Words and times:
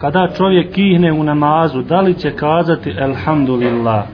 Kada 0.00 0.28
čovjek 0.36 0.72
kihne 0.72 1.12
u 1.12 1.24
namazu, 1.24 1.82
da 1.82 2.00
li 2.00 2.14
će 2.14 2.30
kazati 2.30 2.90
Elhamdulillah? 2.98 4.04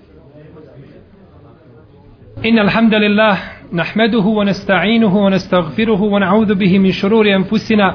Inna 2.43 2.63
alhamdulillah, 2.63 3.39
nahmeduhu, 3.71 4.37
wa 4.37 4.45
nasta'inuhu, 4.45 5.19
wa 5.19 5.31
nasta'gfiruhu, 5.31 6.11
wa 6.11 6.21
na'udhu 6.21 6.55
bihi 6.55 6.79
min 6.79 6.93
šururi 6.93 7.35
anfusina, 7.35 7.95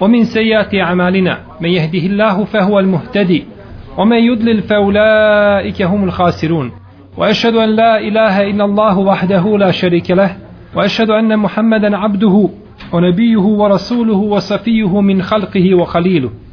wa 0.00 0.08
min 0.08 0.24
sejati 0.24 0.80
amalina, 0.80 1.36
me 1.60 1.70
jehdihi 1.70 2.08
Allahu 2.12 2.46
fahuwa 2.46 2.80
almuhtadi, 2.80 3.46
wa 3.96 4.04
me 4.04 4.20
yudlil 4.20 4.62
faulaike 4.62 5.84
humul 5.84 6.12
khasirun. 6.12 6.70
Wa 7.16 7.26
ashadu 7.26 7.60
an 7.60 7.76
la 7.76 8.00
ilaha 8.00 8.44
inna 8.44 8.64
Allahu 8.64 9.06
wahdahu 9.06 9.58
la 9.58 9.72
sharika 9.72 10.14
lah, 10.14 10.30
wa 10.74 10.84
ashadu 10.84 11.14
anna 11.14 11.36
muhammadan 11.36 11.94
abduhu, 11.94 12.50
wa 12.92 13.00
nabiyuhu, 13.00 13.58
wa 13.58 13.68
rasuluhu, 13.68 14.30
wa 14.30 14.40
safiyuhu 14.40 15.02
min 15.02 15.22
khalqihi 15.22 15.74
wa 15.74 15.86
khaliluhu. 15.86 16.45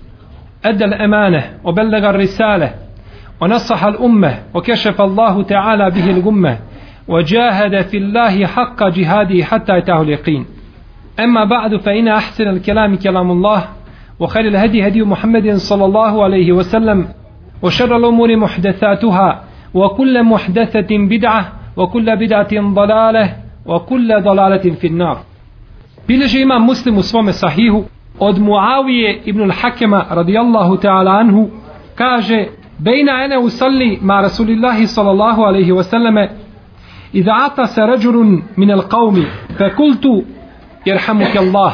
أدى 0.65 0.85
الأمانة 0.85 1.43
وبلغ 1.63 2.09
الرسالة 2.09 2.73
ونصح 3.41 3.83
الأمة 3.83 4.39
وكشف 4.53 5.01
الله 5.01 5.43
تعالى 5.43 5.89
به 5.89 6.09
الغمة 6.09 6.57
وجاهد 7.07 7.81
في 7.81 7.97
الله 7.97 8.45
حق 8.45 8.87
جهاده 8.87 9.43
حتى 9.43 9.77
أتاه 9.77 10.01
اليقين. 10.01 10.45
أما 11.19 11.43
بعد 11.43 11.75
فإن 11.75 12.07
أحسن 12.07 12.47
الكلام 12.47 12.95
كلام 12.95 13.31
الله 13.31 13.63
وخير 14.19 14.47
الهدي 14.47 14.87
هدي 14.87 15.03
محمد 15.03 15.55
صلى 15.55 15.85
الله 15.85 16.23
عليه 16.23 16.51
وسلم 16.51 17.07
وشر 17.61 17.97
الأمور 17.97 18.35
محدثاتها 18.35 19.43
وكل 19.73 20.23
محدثة 20.23 20.87
بدعة 20.91 21.51
وكل 21.77 22.15
بدعة 22.15 22.73
ضلالة 22.73 23.35
وكل 23.65 24.21
ضلالة 24.21 24.71
في 24.71 24.87
النار. 24.87 25.17
بلجي 26.09 26.43
إمام 26.43 26.67
مسلم 26.67 27.01
سوام 27.01 27.31
صحيح 27.31 27.81
od 28.19 28.39
Muavije 28.39 29.21
ibn 29.25 29.41
al-Hakema 29.41 30.05
radijallahu 30.09 30.77
ta'ala 30.77 31.11
anhu 31.11 31.49
kaže 31.95 32.47
bejna 32.79 33.23
ene 33.23 33.37
usalli 33.37 33.99
ma 34.01 34.21
rasulillahi 34.21 34.87
sallallahu 34.87 35.41
alaihi 35.41 35.71
wasallame 35.71 36.29
idha 37.13 37.33
ata 37.45 37.67
se 37.67 37.81
ređurun 37.85 38.41
min 38.55 38.71
al 38.71 38.81
qavmi 38.81 39.25
fe 39.57 39.69
kultu 39.75 40.23
jerhamuke 40.85 41.39
Allah. 41.39 41.73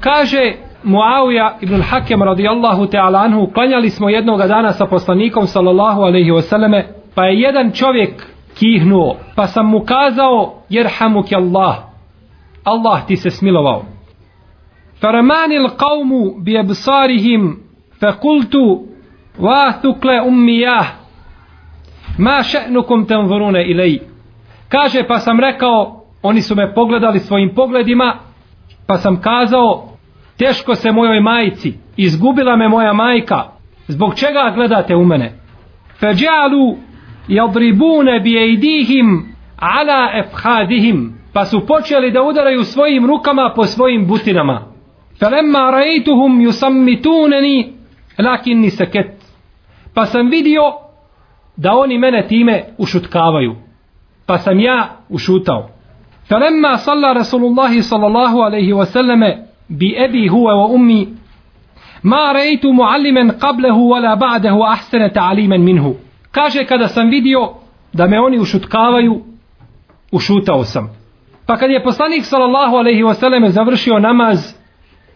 Kaže 0.00 0.54
Muavija 0.84 1.56
ibn 1.60 1.74
al-Hakem 1.74 2.22
radijallahu 2.22 2.86
ta'ala 2.86 3.18
anhu 3.18 3.46
klanjali 3.54 3.90
smo 3.90 4.08
jednog 4.08 4.38
dana 4.38 4.72
sa 4.72 4.86
poslanikom 4.86 5.46
sallallahu 5.46 6.02
alaihi 6.02 6.30
wasallame 6.30 6.82
pa 7.14 7.24
je 7.24 7.40
jedan 7.40 7.70
čovjek 7.70 8.26
kihnuo 8.58 9.16
pa 9.36 9.46
sam 9.46 9.66
mu 9.66 9.80
kazao 9.80 10.54
jerhamuke 10.68 11.36
Allah. 11.36 11.76
Allah 12.64 13.06
ti 13.06 13.16
se 13.16 13.30
smilovao. 13.30 13.91
فرماني 15.01 15.57
القوم 15.57 16.43
بأبصارهم 16.43 17.57
فقلت 18.01 18.55
واثقل 19.39 20.09
أمياه 20.09 20.85
ما 22.19 22.41
شأنكم 22.41 23.03
تنظرون 23.03 23.55
إلي 23.55 24.01
kaže 24.69 25.07
pa 25.07 25.19
sam 25.19 25.39
rekao 25.39 26.03
oni 26.23 26.41
su 26.41 26.55
me 26.55 26.73
pogledali 26.73 27.19
svojim 27.19 27.55
pogledima 27.55 28.19
pa 28.87 28.97
sam 28.97 29.21
kazao 29.21 29.83
teško 30.37 30.75
se 30.75 30.91
mojoj 30.91 31.19
majici 31.19 31.73
izgubila 31.97 32.55
me 32.55 32.69
moja 32.69 32.93
majka 32.93 33.43
zbog 33.87 34.15
čega 34.15 34.51
gledate 34.55 34.95
u 34.95 35.05
mene 35.05 35.33
feđalu 35.99 36.77
jadribune 37.27 38.19
bi 38.19 38.37
ejdihim 38.37 39.25
ala 39.59 40.09
efhadihim 40.13 41.13
pa 41.33 41.45
su 41.45 41.65
počeli 41.67 42.11
da 42.11 42.23
udaraju 42.23 42.63
svojim 42.63 43.05
rukama 43.05 43.53
po 43.55 43.65
svojim 43.65 44.07
butinama 44.07 44.70
Felemma 45.22 45.70
raituhum 45.70 46.40
yusammituneni 46.40 47.72
lakinni 48.18 48.70
seket. 48.70 49.22
Pa 49.94 50.06
sam 50.06 50.30
vidio 50.30 50.62
da 51.56 51.74
oni 51.74 51.98
mene 51.98 52.26
time 52.28 52.64
ušutkavaju. 52.78 53.54
Pa 54.26 54.38
sam 54.38 54.60
ja 54.60 54.88
ušutao. 55.08 55.68
Felemma 56.28 56.76
salla 56.76 57.12
Rasulullahi 57.12 57.82
sallallahu 57.82 58.40
alejhi 58.40 58.72
ve 58.72 58.86
selleme 58.86 59.46
bi 59.68 59.96
abi 60.04 60.28
huwa 60.28 60.54
wa 60.54 60.66
ummi 60.66 61.08
ma 62.02 62.32
raitu 62.32 62.72
mualliman 62.72 63.30
qablahu 63.38 63.90
wala 63.90 64.16
ba'dahu 64.16 64.62
ahsana 64.64 65.08
ta'liman 65.08 65.60
minhu 65.60 65.96
kaže 66.32 66.64
kada 66.64 66.88
sam 66.88 67.10
vidio 67.10 67.54
da 67.92 68.06
me 68.06 68.20
oni 68.20 68.38
ušutkavaju 68.38 69.22
ušutao 70.12 70.64
sam 70.64 70.90
pa 71.46 71.56
kad 71.56 71.70
je 71.70 71.82
poslanik 71.82 72.24
sallallahu 72.24 72.76
alejhi 72.76 73.02
ve 73.02 73.14
selleme 73.14 73.50
završio 73.50 73.98
namaz 73.98 74.61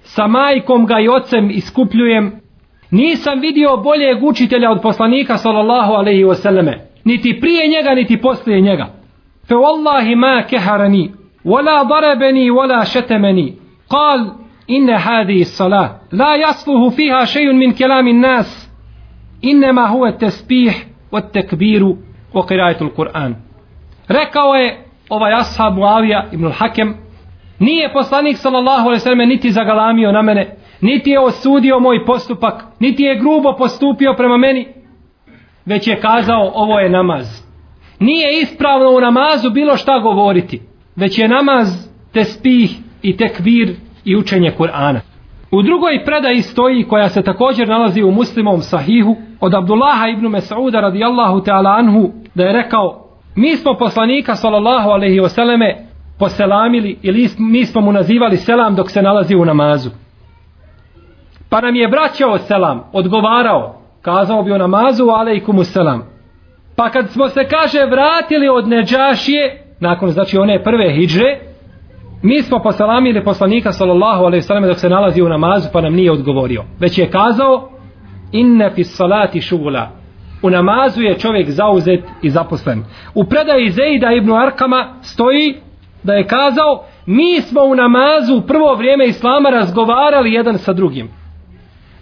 sa 0.06 0.26
majkom 0.26 0.86
ga 0.86 1.00
i 1.00 1.08
ocem 1.08 1.50
iskupljujem, 1.50 2.32
nisam 2.90 3.40
vidio 3.40 3.76
boljeg 3.76 4.24
učitelja 4.24 4.70
od 4.70 4.82
poslanika 4.82 5.36
sallallahu 5.36 5.92
alaihi 5.92 6.24
wasallame, 6.24 6.78
niti 7.04 7.40
prije 7.40 7.68
njega, 7.68 7.94
niti 7.94 8.20
poslije 8.20 8.60
njega. 8.60 8.86
Fe 9.48 9.54
wallahi 9.54 10.16
ma 10.16 10.42
keharani, 10.42 11.12
wala 11.44 11.88
darabeni, 11.88 12.50
wala 12.50 12.84
šetemeni. 12.92 13.56
Kal, 13.90 14.30
inne 14.66 14.98
hadi 14.98 15.44
salah, 15.44 15.90
la 16.12 16.36
jasluhu 16.36 16.90
fiha 16.90 17.26
šejun 17.26 17.58
min 17.58 17.74
kelamin 17.74 18.20
nas, 18.20 18.70
innema 19.42 19.88
huve 19.88 20.18
tespih, 20.18 20.86
od 21.10 21.32
tekbiru, 21.32 21.96
o 22.32 22.42
kirajetul 22.42 22.90
Kur'an. 22.90 23.34
Rekao 24.08 24.54
je 24.54 24.84
ovaj 25.08 25.32
ashab 25.32 25.74
Muavija 25.74 26.24
ibn 26.32 26.44
al-Hakem, 26.44 26.94
Nije 27.58 27.92
poslanik 27.92 28.36
sallallahu 28.36 28.80
alejhi 28.80 28.96
ve 28.96 29.00
selleme 29.00 29.26
niti 29.26 29.50
zagalamio 29.50 30.12
na 30.12 30.22
mene, 30.22 30.56
niti 30.80 31.10
je 31.10 31.20
osudio 31.20 31.80
moj 31.80 32.04
postupak, 32.04 32.64
niti 32.80 33.02
je 33.02 33.18
grubo 33.18 33.52
postupio 33.58 34.14
prema 34.16 34.36
meni, 34.36 34.68
već 35.64 35.88
je 35.88 36.00
kazao 36.00 36.52
ovo 36.54 36.80
je 36.80 36.90
namaz. 36.90 37.46
Nije 38.00 38.40
ispravno 38.40 38.90
u 38.90 39.00
namazu 39.00 39.50
bilo 39.50 39.76
šta 39.76 39.98
govoriti, 39.98 40.62
već 40.96 41.18
je 41.18 41.28
namaz 41.28 41.68
tespih 42.12 42.76
i 43.02 43.16
tekbir 43.16 43.74
i 44.04 44.16
učenje 44.16 44.52
Kur'ana. 44.58 45.00
U 45.50 45.62
drugoj 45.62 46.04
predaji 46.04 46.42
stoji 46.42 46.84
koja 46.84 47.08
se 47.08 47.22
također 47.22 47.68
nalazi 47.68 48.02
u 48.02 48.10
muslimovom 48.10 48.60
sahihu 48.60 49.16
od 49.40 49.54
Abdullaha 49.54 50.08
ibn 50.08 50.26
Mas'uda 50.26 50.80
radijallahu 50.80 51.40
ta'ala 51.40 51.78
anhu 51.78 52.10
da 52.34 52.44
je 52.44 52.52
rekao 52.52 53.06
mi 53.36 53.56
smo 53.56 53.74
poslanika 53.78 54.36
sallallahu 54.36 54.90
alaihi 54.90 55.20
wasallame 55.20 55.85
poselamili 56.18 56.98
ili 57.02 57.28
mi 57.38 57.64
smo 57.66 57.80
mu 57.80 57.92
nazivali 57.92 58.36
selam 58.36 58.74
dok 58.74 58.90
se 58.90 59.02
nalazi 59.02 59.34
u 59.34 59.44
namazu. 59.44 59.90
Pa 61.50 61.60
nam 61.60 61.74
je 61.74 61.88
vraćao 61.88 62.38
selam, 62.38 62.84
odgovarao, 62.92 63.80
kazao 64.02 64.42
bi 64.42 64.52
u 64.52 64.58
namazu, 64.58 65.04
alejkumu 65.04 65.64
selam. 65.64 66.02
Pa 66.76 66.90
kad 66.90 67.10
smo 67.10 67.28
se, 67.28 67.44
kaže, 67.44 67.78
vratili 67.90 68.48
od 68.48 68.68
Neđašije, 68.68 69.64
nakon 69.80 70.10
znači 70.10 70.38
one 70.38 70.62
prve 70.62 70.92
hidžre, 70.94 71.40
mi 72.22 72.42
smo 72.42 72.58
poselamili 72.58 73.24
poslanika 73.24 73.72
sallallahu 73.72 74.24
alejhi 74.24 74.42
ve 74.42 74.46
sellem 74.46 74.66
dok 74.66 74.78
se 74.78 74.88
nalazi 74.88 75.22
u 75.22 75.28
namazu, 75.28 75.68
pa 75.72 75.80
nam 75.80 75.94
nije 75.94 76.12
odgovorio. 76.12 76.64
Već 76.78 76.98
je 76.98 77.10
kazao, 77.10 77.70
inne 78.32 78.70
fi 78.70 78.84
salati 78.84 79.40
šugula, 79.40 79.90
u 80.42 80.50
namazu 80.50 81.02
je 81.02 81.18
čovjek 81.18 81.50
zauzet 81.50 82.04
i 82.22 82.30
zaposlen. 82.30 82.84
U 83.14 83.24
predaji 83.24 83.70
Zeida 83.70 84.12
ibn 84.12 84.32
Arkama 84.32 84.94
stoji 85.02 85.54
da 86.06 86.12
je 86.12 86.26
kazao 86.26 86.84
mi 87.06 87.40
smo 87.40 87.60
u 87.62 87.74
namazu 87.74 88.36
u 88.36 88.46
prvo 88.46 88.74
vrijeme 88.74 89.06
islama 89.06 89.50
razgovarali 89.50 90.32
jedan 90.32 90.58
sa 90.58 90.72
drugim. 90.72 91.08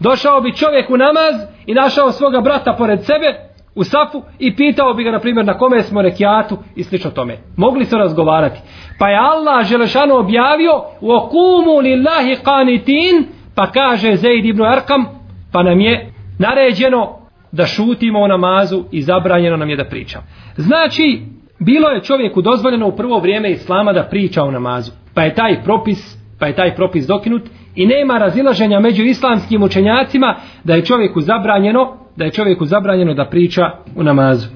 Došao 0.00 0.40
bi 0.40 0.56
čovjek 0.56 0.90
u 0.90 0.96
namaz 0.96 1.34
i 1.66 1.74
našao 1.74 2.12
svoga 2.12 2.40
brata 2.40 2.74
pored 2.78 3.04
sebe 3.04 3.54
u 3.74 3.84
safu 3.84 4.22
i 4.38 4.56
pitao 4.56 4.94
bi 4.94 5.04
ga 5.04 5.10
na 5.10 5.20
primjer 5.20 5.46
na 5.46 5.58
kome 5.58 5.82
smo 5.82 6.02
rekiatu 6.02 6.58
i 6.76 6.84
slično 6.84 7.10
tome. 7.10 7.38
Mogli 7.56 7.84
su 7.84 7.98
razgovarati. 7.98 8.60
Pa 8.98 9.08
je 9.08 9.18
Allah 9.18 9.66
Želešanu 9.66 10.16
objavio 10.16 10.72
u 11.00 11.12
okumu 11.12 11.78
lillahi 11.82 12.36
qanitin 12.44 13.24
pa 13.54 13.70
kaže 13.70 14.16
Zaid 14.16 14.44
ibn 14.44 14.62
Arkam 14.62 15.04
pa 15.52 15.62
nam 15.62 15.80
je 15.80 16.12
naređeno 16.38 17.18
da 17.52 17.66
šutimo 17.66 18.20
u 18.20 18.28
namazu 18.28 18.84
i 18.92 19.02
zabranjeno 19.02 19.56
nam 19.56 19.70
je 19.70 19.76
da 19.76 19.84
pričamo. 19.84 20.24
Znači, 20.56 21.22
bilo 21.58 21.88
je 21.88 22.02
čovjeku 22.02 22.42
dozvoljeno 22.42 22.88
u 22.88 22.96
prvo 22.96 23.18
vrijeme 23.18 23.50
islama 23.50 23.92
da 23.92 24.08
priča 24.10 24.42
o 24.42 24.50
namazu. 24.50 24.92
Pa 25.14 25.22
je 25.22 25.34
taj 25.34 25.62
propis, 25.64 26.16
pa 26.38 26.46
je 26.46 26.54
taj 26.54 26.74
propis 26.74 27.06
dokinut 27.06 27.42
i 27.74 27.86
nema 27.86 28.18
razilaženja 28.18 28.80
među 28.80 29.02
islamskim 29.02 29.62
učenjacima 29.62 30.36
da 30.64 30.74
je 30.74 30.84
čovjeku 30.84 31.20
zabranjeno, 31.20 31.96
da 32.16 32.24
je 32.24 32.30
čovjeku 32.30 32.64
zabranjeno 32.64 33.14
da 33.14 33.24
priča 33.24 33.62
u 33.96 34.02
namazu. 34.02 34.48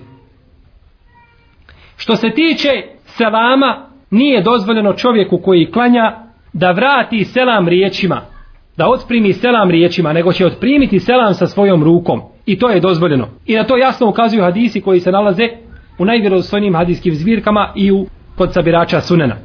Što 1.96 2.16
se 2.16 2.30
tiče 2.30 2.70
selama, 3.04 3.86
nije 4.10 4.42
dozvoljeno 4.42 4.92
čovjeku 4.92 5.38
koji 5.38 5.70
klanja 5.70 6.16
da 6.52 6.70
vrati 6.70 7.24
selam 7.24 7.68
riječima, 7.68 8.20
da 8.76 8.88
otprimi 8.88 9.32
selam 9.32 9.70
riječima, 9.70 10.12
nego 10.12 10.32
će 10.32 10.46
otprimiti 10.46 10.98
selam 10.98 11.34
sa 11.34 11.46
svojom 11.46 11.84
rukom. 11.84 12.20
I 12.46 12.58
to 12.58 12.68
je 12.68 12.80
dozvoljeno. 12.80 13.28
I 13.46 13.54
na 13.54 13.64
to 13.64 13.76
jasno 13.76 14.08
ukazuju 14.08 14.42
hadisi 14.42 14.80
koji 14.80 15.00
se 15.00 15.12
nalaze 15.12 15.48
u 15.98 16.04
najvjerozostojnijim 16.04 16.74
hadijskim 16.74 17.14
zbirkama 17.14 17.72
i 17.76 17.92
u 17.92 18.06
kod 18.36 18.52
sabirača 18.52 19.00
sunena. 19.00 19.36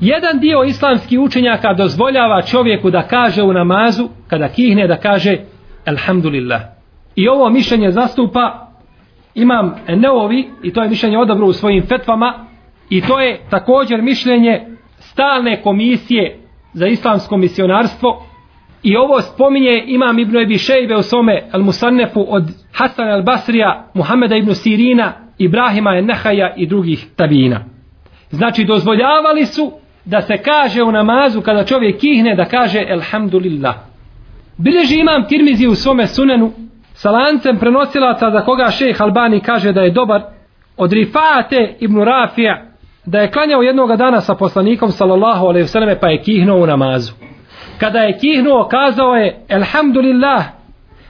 Jedan 0.00 0.38
dio 0.38 0.64
islamskih 0.64 1.20
učenjaka 1.20 1.74
dozvoljava 1.74 2.42
čovjeku 2.42 2.90
da 2.90 3.02
kaže 3.02 3.42
u 3.42 3.52
namazu, 3.52 4.08
kada 4.28 4.48
kihne 4.48 4.86
da 4.86 4.96
kaže 4.96 5.36
Alhamdulillah. 5.84 6.60
I 7.16 7.28
ovo 7.28 7.50
mišljenje 7.50 7.90
zastupa 7.90 8.68
imam 9.34 9.74
Neovi 9.88 10.48
i 10.62 10.72
to 10.72 10.82
je 10.82 10.88
mišljenje 10.88 11.18
odabro 11.18 11.46
u 11.46 11.52
svojim 11.52 11.86
fetvama 11.86 12.46
i 12.90 13.00
to 13.00 13.20
je 13.20 13.40
također 13.50 14.02
mišljenje 14.02 14.66
stalne 14.98 15.62
komisije 15.62 16.38
za 16.72 16.86
islamsko 16.86 17.36
misionarstvo 17.36 18.26
i 18.82 18.96
ovo 18.96 19.22
spominje 19.22 19.84
imam 19.86 20.18
Ibn 20.18 20.36
Ebi 20.36 20.58
Šejbe 20.58 20.96
u 20.96 21.02
svome 21.02 21.42
al 21.52 21.62
Musannefu 21.62 22.26
od 22.28 22.44
Hasan 22.72 23.08
al 23.08 23.22
Basrija, 23.22 23.90
Muhameda 23.94 24.36
ibn 24.36 24.54
Sirina, 24.54 25.12
Ibrahima 25.38 26.00
Nehaja 26.00 26.54
i 26.56 26.66
drugih 26.66 27.06
tabina. 27.16 27.60
Znači 28.30 28.64
dozvoljavali 28.64 29.46
su 29.46 29.72
da 30.04 30.22
se 30.22 30.36
kaže 30.36 30.82
u 30.82 30.92
namazu 30.92 31.40
kada 31.40 31.64
čovjek 31.64 32.00
kihne 32.00 32.34
da 32.34 32.44
kaže 32.44 32.84
Elhamdulillah. 32.88 33.74
Bileži 34.58 35.00
imam 35.00 35.28
Tirmizi 35.28 35.66
u 35.66 35.74
svome 35.74 36.06
sunenu 36.06 36.52
sa 36.94 37.10
lancem 37.10 37.58
prenosilaca 37.58 38.30
za 38.30 38.40
koga 38.40 38.70
šejh 38.70 39.02
Albani 39.02 39.40
kaže 39.40 39.72
da 39.72 39.80
je 39.80 39.90
dobar 39.90 40.22
od 40.76 40.92
Rifate 40.92 41.76
ibn 41.80 42.02
Rafija 42.02 42.62
da 43.06 43.18
je 43.18 43.30
klanjao 43.30 43.62
jednog 43.62 43.96
dana 43.96 44.20
sa 44.20 44.34
poslanikom 44.34 44.90
sallallahu 44.90 45.46
alejhi 45.46 45.64
ve 45.64 45.68
selleme 45.68 46.00
pa 46.00 46.08
je 46.08 46.22
kihnuo 46.22 46.62
u 46.62 46.66
namazu. 46.66 47.12
Kada 47.78 47.98
je 47.98 48.18
kihnuo 48.18 48.68
kazao 48.68 49.14
je 49.14 49.44
Elhamdulillah 49.48 50.44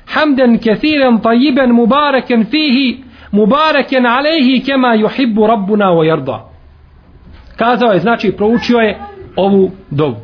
hamdan 0.06 0.58
kethiren 0.58 1.20
tajiben 1.20 1.72
mubarakan 1.72 2.44
fihi 2.44 3.05
mubareken 3.32 4.06
alayhi 4.06 4.62
kema 4.66 4.94
yuhibbu 4.94 5.46
rabbuna 5.46 5.90
wa 5.90 6.06
yarda. 6.06 6.40
Kazao 7.56 7.92
je 7.92 7.98
znači 7.98 8.32
proučio 8.36 8.78
je 8.78 8.98
ovu 9.36 9.70
dovu. 9.90 10.16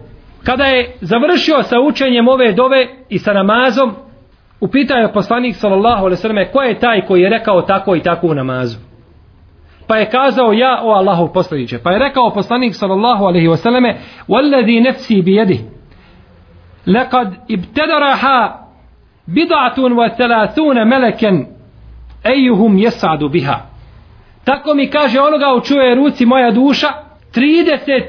Kada 0.45 0.65
je 0.65 0.97
završio 1.01 1.63
sa 1.63 1.81
učenjem 1.81 2.29
ove 2.29 2.53
dove 2.53 2.89
i 3.09 3.19
sa 3.19 3.33
namazom, 3.33 3.93
upitao 4.61 4.99
je 4.99 5.13
poslanik 5.13 5.55
sallallahu 5.57 6.05
alejhi 6.05 6.11
ve 6.11 6.17
selleme 6.17 6.51
ko 6.53 6.63
je 6.63 6.79
taj 6.79 7.01
koji 7.07 7.23
je 7.23 7.31
rekao 7.31 7.63
tako 7.63 7.97
i 7.97 8.03
tako 8.03 8.27
u 8.27 8.35
namazu. 8.35 8.79
Pa 9.87 9.97
je 9.97 10.11
kazao 10.11 10.53
ja 10.53 10.81
o 10.83 10.91
Allahov 10.91 11.33
poslanice. 11.33 11.83
Pa 11.83 11.93
je 11.93 11.99
rekao 11.99 12.31
poslanik 12.35 12.75
sallallahu 12.75 13.25
alejhi 13.25 13.49
ve 13.49 13.57
selleme: 13.57 13.99
"Wallazi 14.29 14.85
nafsi 14.85 15.23
bi 15.23 15.35
yadihi 15.35 15.65
laqad 16.87 17.35
ibtadaraha 17.49 18.59
bid'atun 19.27 19.93
wa 19.93 20.17
thalathuna 20.17 20.85
malakan 20.85 21.47
ejuhum 22.25 22.79
jesadu 22.79 23.29
biha." 23.29 23.61
Tako 24.45 24.75
mi 24.75 24.91
kaže 24.91 25.21
onoga 25.21 25.55
u 25.57 25.61
čuje 25.61 25.95
ruci 25.95 26.27
moja 26.27 26.51
duša, 26.51 26.89
30 27.35 28.03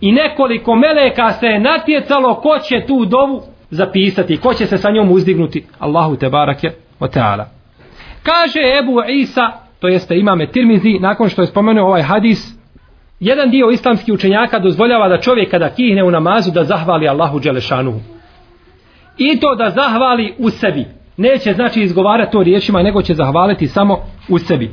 i 0.00 0.12
nekoliko 0.12 0.74
meleka 0.74 1.32
se 1.32 1.46
je 1.46 1.60
natjecalo 1.60 2.34
ko 2.34 2.58
će 2.58 2.86
tu 2.86 3.04
dovu 3.04 3.42
zapisati, 3.70 4.36
ko 4.36 4.54
će 4.54 4.66
se 4.66 4.78
sa 4.78 4.90
njom 4.90 5.10
uzdignuti. 5.10 5.64
Allahu 5.78 6.16
te 6.16 6.28
barake 6.28 6.70
o 7.00 7.06
ta'ala. 7.06 7.44
Kaže 8.22 8.60
Ebu 8.78 9.02
Isa, 9.08 9.52
to 9.80 9.88
jeste 9.88 10.18
imame 10.18 10.46
Tirmizi, 10.46 10.98
nakon 11.00 11.28
što 11.28 11.42
je 11.42 11.46
spomenuo 11.46 11.86
ovaj 11.86 12.02
hadis, 12.02 12.54
jedan 13.20 13.50
dio 13.50 13.70
islamskih 13.70 14.14
učenjaka 14.14 14.58
dozvoljava 14.58 15.08
da 15.08 15.20
čovjek 15.20 15.50
kada 15.50 15.68
kihne 15.68 16.04
u 16.04 16.10
namazu 16.10 16.50
da 16.50 16.64
zahvali 16.64 17.08
Allahu 17.08 17.38
Đelešanuhu. 17.38 18.00
I 19.18 19.40
to 19.40 19.54
da 19.54 19.70
zahvali 19.70 20.34
u 20.38 20.50
sebi. 20.50 20.86
Neće 21.16 21.52
znači 21.52 21.82
izgovarati 21.82 22.32
to 22.32 22.42
riječima, 22.42 22.82
nego 22.82 23.02
će 23.02 23.14
zahvaliti 23.14 23.66
samo 23.66 23.98
u 24.28 24.38
sebi. 24.38 24.70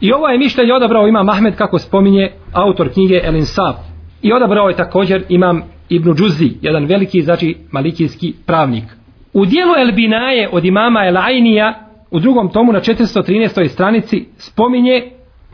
I 0.00 0.12
ovo 0.12 0.28
je 0.28 0.38
mišljenje 0.38 0.72
odabrao 0.72 1.08
imam 1.08 1.28
Ahmed 1.28 1.56
kako 1.56 1.78
spominje 1.78 2.30
autor 2.52 2.92
knjige 2.92 3.20
El 3.24 3.36
Insaf. 3.36 3.76
I 4.22 4.32
odabrao 4.32 4.68
je 4.68 4.76
također 4.76 5.24
imam 5.28 5.62
Ibn 5.88 6.14
Džuzi, 6.14 6.52
jedan 6.62 6.84
veliki, 6.84 7.22
znači 7.22 7.56
malikijski 7.72 8.34
pravnik. 8.46 8.84
U 9.32 9.44
dijelu 9.44 9.72
El 9.78 9.92
Binaje 9.92 10.48
od 10.52 10.64
imama 10.64 11.06
El 11.06 11.16
Ainija, 11.16 11.74
u 12.10 12.18
drugom 12.20 12.48
tomu 12.48 12.72
na 12.72 12.80
413. 12.80 13.68
stranici, 13.68 14.26
spominje 14.36 15.02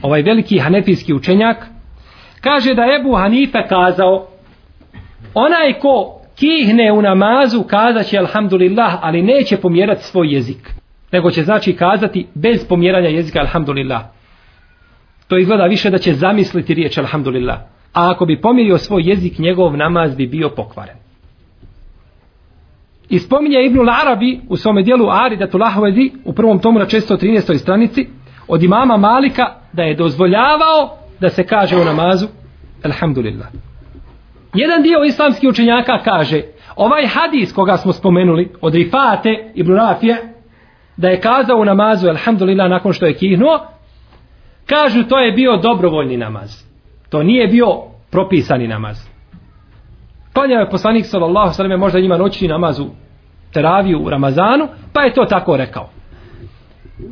ovaj 0.03 0.23
veliki 0.23 0.59
hanefijski 0.59 1.15
učenjak, 1.15 1.67
kaže 2.41 2.75
da 2.75 2.83
Ebu 3.01 3.15
Hanife 3.15 3.59
kazao, 3.69 4.27
onaj 5.35 5.73
ko 5.73 6.20
kihne 6.41 6.93
u 6.93 7.03
namazu 7.03 7.63
kazat 7.63 8.07
će 8.07 8.19
alhamdulillah, 8.19 8.99
ali 9.03 9.23
neće 9.23 9.57
pomjerati 9.57 10.05
svoj 10.05 10.35
jezik. 10.35 10.75
Nego 11.13 11.31
će 11.31 11.43
znači 11.43 11.77
kazati 11.77 12.27
bez 12.35 12.69
pomjeranja 12.69 13.09
jezika 13.09 13.41
alhamdulillah. 13.41 14.03
To 15.29 15.39
izgleda 15.39 15.65
više 15.65 15.91
da 15.91 15.99
će 15.99 16.15
zamisliti 16.15 16.75
riječ 16.75 16.99
alhamdulillah. 16.99 17.59
A 17.93 18.11
ako 18.11 18.27
bi 18.27 18.41
pomirio 18.41 18.79
svoj 18.79 19.03
jezik, 19.07 19.39
njegov 19.39 19.77
namaz 19.77 20.17
bi 20.17 20.27
bio 20.27 20.49
pokvaren. 20.49 20.97
I 23.09 23.19
spominje 23.19 23.65
Ibnul 23.65 23.91
Arabi 23.91 24.41
u 24.49 24.57
svome 24.57 24.83
dijelu 24.83 25.11
Aridatul 25.11 25.61
Lahvedi 25.61 26.13
u 26.25 26.33
prvom 26.33 26.59
tomu 26.59 26.79
na 26.79 26.87
613. 26.87 27.59
stranici 27.59 28.07
od 28.49 28.63
imama 28.63 28.97
Malika 28.97 29.55
da 29.73 29.83
je 29.83 29.95
dozvoljavao 29.95 30.97
da 31.21 31.31
se 31.31 31.47
kaže 31.47 31.77
u 31.77 31.85
namazu 31.85 32.27
Alhamdulillah. 32.85 33.49
Jedan 34.55 34.83
dio 34.83 35.05
islamskih 35.05 35.49
učenjaka 35.49 35.99
kaže 36.05 36.43
ovaj 36.77 37.07
hadis 37.07 37.53
koga 37.53 37.77
smo 37.77 37.93
spomenuli 37.93 38.53
od 38.61 38.75
Rifate 38.75 39.53
Ibn 39.55 39.75
Rafije 39.75 40.17
da 40.97 41.09
je 41.09 41.21
kazao 41.21 41.57
u 41.57 41.65
namazu 41.65 42.09
Alhamdulillah 42.09 42.71
nakon 42.71 42.93
što 42.93 43.07
je 43.07 43.15
kihnuo 43.15 43.67
kažu 44.67 45.05
to 45.09 45.19
je 45.19 45.33
bio 45.33 45.57
dobrovoljni 45.57 46.17
namaz. 46.17 46.65
To 47.09 47.23
nije 47.23 47.47
bio 47.47 47.67
propisani 48.11 48.69
namaz. 48.69 48.97
Klanjao 50.33 50.61
je 50.61 50.71
poslanik 50.71 51.07
sallallahu 51.07 51.55
sallam 51.55 51.81
možda 51.81 52.01
njima 52.01 52.17
noćni 52.17 52.49
namaz 52.49 52.81
u 52.81 52.87
teraviju 53.53 54.03
u 54.03 54.11
Ramazanu, 54.11 54.69
pa 54.93 55.03
je 55.03 55.15
to 55.15 55.25
tako 55.25 55.57
rekao. 55.57 55.89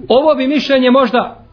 Ovo 0.08 0.34
bi 0.34 0.46
mišljenje 0.46 0.90
možda 0.90 1.44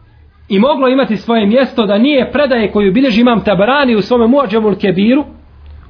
i 0.49 0.59
moglo 0.59 0.87
imati 0.87 1.17
svoje 1.17 1.45
mjesto 1.45 1.85
da 1.85 1.97
nije 1.97 2.31
predaje 2.31 2.71
koju 2.71 2.93
bilježi 2.93 3.21
imam 3.21 3.43
Tabarani 3.43 3.95
u 3.95 4.01
svome 4.01 4.27
muadžemul 4.27 4.75
Kebiru 4.75 5.25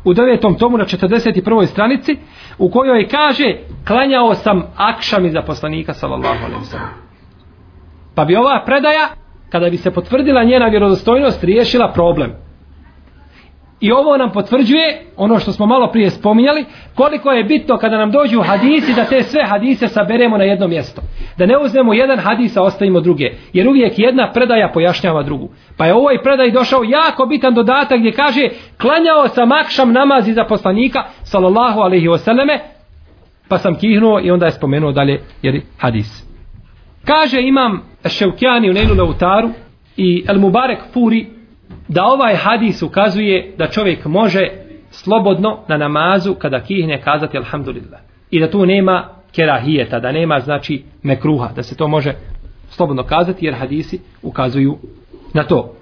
u 0.05 0.13
devetom 0.13 0.55
tomu 0.55 0.77
na 0.77 0.85
41. 0.85 1.65
stranici 1.65 2.17
u 2.57 2.69
kojoj 2.69 3.07
kaže 3.07 3.57
klanjao 3.87 4.35
sam 4.35 4.63
akšami 4.75 5.31
za 5.31 5.41
poslanika 5.41 5.93
sallallahu 5.93 6.45
alaihi 6.45 6.65
sallam. 6.65 6.89
Pa 8.15 8.25
bi 8.25 8.35
ova 8.35 8.63
predaja 8.65 9.07
kada 9.49 9.69
bi 9.69 9.77
se 9.77 9.91
potvrdila 9.91 10.43
njena 10.43 10.67
vjerodostojnost 10.67 11.43
riješila 11.43 11.91
problem. 11.93 12.44
I 13.79 13.91
ovo 13.91 14.17
nam 14.17 14.31
potvrđuje 14.31 15.01
ono 15.17 15.39
što 15.39 15.51
smo 15.51 15.65
malo 15.65 15.87
prije 15.91 16.09
spominjali, 16.09 16.65
koliko 16.95 17.31
je 17.31 17.43
bitno 17.43 17.77
kada 17.77 17.97
nam 17.97 18.11
dođu 18.11 18.41
hadisi 18.41 18.93
da 18.93 19.05
te 19.05 19.23
sve 19.23 19.45
hadise 19.45 19.87
saberemo 19.87 20.37
na 20.37 20.43
jedno 20.43 20.67
mjesto. 20.67 21.01
Da 21.37 21.45
ne 21.45 21.57
uzmemo 21.57 21.93
jedan 21.93 22.19
hadis 22.19 22.57
a 22.57 22.61
ostavimo 22.61 23.01
druge. 23.01 23.31
Jer 23.53 23.67
uvijek 23.67 23.99
jedna 23.99 24.31
predaja 24.31 24.71
pojašnjava 24.73 25.23
drugu. 25.23 25.49
Pa 25.77 25.85
je 25.85 25.93
ovoj 25.93 26.21
predaj 26.23 26.51
došao 26.51 26.83
jako 26.83 27.25
bitan 27.25 27.53
dodatak 27.53 27.99
gdje 27.99 28.11
kaže 28.11 28.49
klanjao 28.81 29.27
sam 29.27 29.51
akšam 29.51 29.91
namazi 29.91 30.33
za 30.33 30.43
poslanika 30.43 31.03
sallallahu 31.23 31.79
alaihi 31.79 32.07
wasallame 32.07 32.59
pa 33.49 33.57
sam 33.57 33.75
kihnuo 33.75 34.19
i 34.23 34.31
onda 34.31 34.45
je 34.45 34.51
spomenuo 34.51 34.91
dalje 34.91 35.21
jer 35.41 35.61
hadis. 35.77 36.25
Kaže 37.05 37.41
imam 37.41 37.81
Ševkjani 38.05 38.69
u 38.69 38.73
Neilu 38.73 38.95
Leutaru 38.95 39.49
i 39.97 40.25
El 40.27 40.39
Mubarek 40.39 40.79
Furi 40.93 41.34
da 41.87 42.05
ovaj 42.05 42.35
hadis 42.35 42.81
ukazuje 42.81 43.53
da 43.57 43.67
čovjek 43.67 44.05
može 44.05 44.49
slobodno 44.89 45.59
na 45.67 45.77
namazu 45.77 46.35
kada 46.35 46.59
kihne 46.59 47.01
kazati 47.01 47.37
alhamdulillah. 47.37 47.99
I 48.31 48.39
da 48.39 48.51
tu 48.51 48.65
nema 48.65 49.09
kerahijeta, 49.35 49.99
da 49.99 50.11
nema 50.11 50.39
znači 50.39 50.83
mekruha, 51.03 51.49
da 51.55 51.63
se 51.63 51.77
to 51.77 51.87
može 51.87 52.13
slobodno 52.69 53.03
kazati 53.03 53.45
jer 53.45 53.53
hadisi 53.53 53.99
ukazuju 54.23 54.77
na 55.33 55.43
to. 55.43 55.73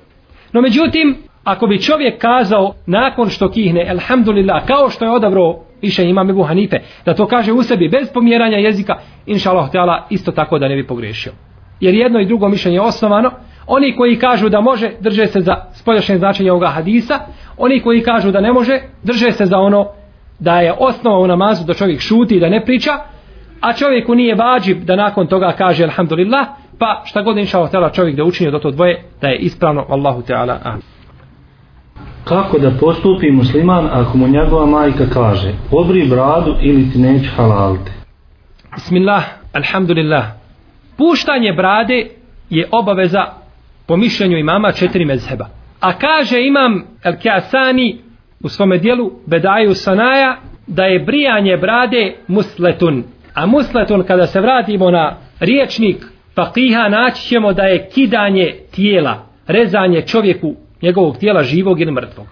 No 0.53 0.61
međutim, 0.61 1.17
ako 1.43 1.67
bi 1.67 1.81
čovjek 1.81 2.21
kazao 2.21 2.73
nakon 2.85 3.29
što 3.29 3.51
kihne 3.51 3.87
alhamdulillah 3.89 4.65
kao 4.67 4.89
što 4.89 5.05
je 5.05 5.11
odabrao 5.11 5.63
više 5.81 6.09
imam 6.09 6.29
Ebu 6.29 6.43
Hanife, 6.43 6.79
da 7.05 7.13
to 7.13 7.27
kaže 7.27 7.51
u 7.51 7.63
sebi 7.63 7.89
bez 7.89 8.11
pomjeranja 8.13 8.57
jezika, 8.57 8.95
inša 9.25 9.51
Allah 9.51 9.69
isto 10.09 10.31
tako 10.31 10.59
da 10.59 10.67
ne 10.67 10.75
bi 10.75 10.87
pogrešio. 10.87 11.31
Jer 11.79 11.93
jedno 11.95 12.19
i 12.19 12.25
drugo 12.25 12.49
mišljenje 12.49 12.77
je 12.77 12.81
osnovano, 12.81 13.31
Oni 13.67 13.95
koji 13.95 14.19
kažu 14.19 14.49
da 14.49 14.61
može, 14.61 14.91
drže 14.99 15.27
se 15.27 15.41
za 15.41 15.55
spoljašnje 15.73 16.17
značenje 16.17 16.51
ovoga 16.51 16.67
hadisa. 16.67 17.19
Oni 17.57 17.79
koji 17.79 18.03
kažu 18.03 18.31
da 18.31 18.41
ne 18.41 18.53
može, 18.53 18.79
drže 19.03 19.31
se 19.31 19.45
za 19.45 19.57
ono 19.57 19.87
da 20.39 20.59
je 20.59 20.73
osnova 20.79 21.19
u 21.19 21.27
namazu 21.27 21.65
da 21.65 21.73
čovjek 21.73 21.99
šuti 21.99 22.35
i 22.35 22.39
da 22.39 22.49
ne 22.49 22.65
priča. 22.65 22.91
A 23.61 23.73
čovjeku 23.73 24.15
nije 24.15 24.35
vađib 24.35 24.83
da 24.83 24.95
nakon 24.95 25.27
toga 25.27 25.53
kaže 25.57 25.83
alhamdulillah. 25.83 26.47
Pa 26.79 27.01
šta 27.05 27.21
god 27.21 27.37
inša 27.37 27.59
Allah 27.59 27.93
čovjek 27.93 28.15
da 28.15 28.23
učini 28.23 28.51
do 28.51 28.59
to 28.59 28.71
dvoje, 28.71 29.03
da 29.21 29.27
je 29.27 29.37
ispravno 29.37 29.85
Allahu 29.89 30.21
Teala. 30.21 30.59
Amin. 30.63 30.81
Kako 32.23 32.59
da 32.59 32.71
postupi 32.79 33.31
musliman 33.31 33.89
ako 33.91 34.17
mu 34.17 34.27
njegova 34.27 34.65
majka 34.65 35.05
kaže 35.13 35.53
obri 35.71 36.07
bradu 36.07 36.55
ili 36.61 36.91
ti 36.91 36.99
neće 36.99 37.29
halalite? 37.29 37.91
Bismillah, 38.75 39.23
alhamdulillah. 39.53 40.25
Puštanje 40.97 41.53
brade 41.53 42.07
je 42.49 42.67
obaveza 42.71 43.25
po 43.86 43.96
mišljenju 43.96 44.38
imama 44.38 44.72
četiri 44.72 45.04
mezheba. 45.04 45.48
A 45.80 45.98
kaže 45.98 46.46
imam 46.46 46.84
El 47.04 47.14
Kasani 47.22 47.98
u 48.40 48.48
svome 48.48 48.78
dijelu 48.78 49.10
Bedaju 49.26 49.74
Sanaja 49.74 50.36
da 50.66 50.84
je 50.84 50.98
brijanje 50.98 51.56
brade 51.56 52.14
musletun, 52.28 53.04
A 53.34 53.46
musletun 53.46 54.02
kada 54.02 54.26
se 54.26 54.40
vratimo 54.40 54.90
na 54.90 55.16
riječnik 55.40 55.96
fakiha 56.34 56.88
naći 56.88 57.22
ćemo 57.22 57.52
da 57.52 57.62
je 57.62 57.88
kidanje 57.94 58.54
tijela, 58.74 59.26
rezanje 59.46 60.02
čovjeku 60.02 60.54
njegovog 60.82 61.16
tijela 61.16 61.42
živog 61.42 61.80
ili 61.80 61.92
mrtvog. 61.92 62.26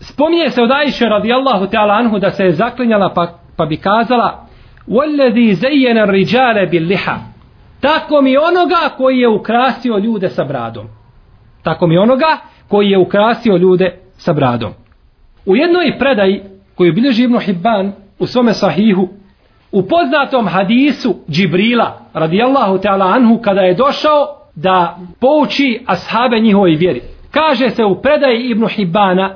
Spominje 0.00 0.50
se 0.50 0.62
od 0.62 0.70
Ajše 0.70 1.04
radijallahu 1.04 1.64
ta'ala 1.66 1.98
anhu 1.98 2.18
da 2.18 2.30
se 2.30 2.44
je 2.44 2.52
zaklinjala 2.52 3.12
pa, 3.14 3.38
pa 3.56 3.66
bi 3.66 3.76
kazala 3.76 4.46
وَالَّذِي 4.88 5.54
زَيَّنَ 5.54 5.98
الرِّجَالَ 5.98 6.66
بِالْلِحَا 6.66 7.16
Tako 7.79 8.21
mi 8.21 8.37
onoga 8.37 8.89
koji 8.97 9.17
je 9.17 9.27
ukrasio 9.27 9.97
ljude 9.97 10.29
sa 10.29 10.43
bradom. 10.43 10.87
Tako 11.63 11.87
mi 11.87 11.97
onoga 11.97 12.37
koji 12.67 12.89
je 12.89 12.97
ukrasio 12.97 13.57
ljude 13.57 13.99
sa 14.17 14.33
bradom. 14.33 14.71
U 15.45 15.55
jednoj 15.55 15.97
predaji 15.99 16.41
koju 16.75 16.93
bilježi 16.93 17.23
Ibn 17.23 17.39
Hibban 17.39 17.93
u 18.19 18.27
svome 18.27 18.53
sahihu 18.53 19.07
u 19.71 19.87
poznatom 19.87 20.47
hadisu 20.47 21.15
Džibrila 21.29 21.99
radijallahu 22.13 22.77
ta'ala 22.77 23.15
anhu 23.15 23.41
kada 23.41 23.61
je 23.61 23.73
došao 23.73 24.27
da 24.55 24.97
pouči 25.19 25.83
ashabe 25.85 26.39
njihovoj 26.39 26.75
vjeri. 26.75 27.01
Kaže 27.31 27.69
se 27.69 27.85
u 27.85 28.01
predaji 28.01 28.49
Ibn 28.49 28.67
Hibbana 28.67 29.35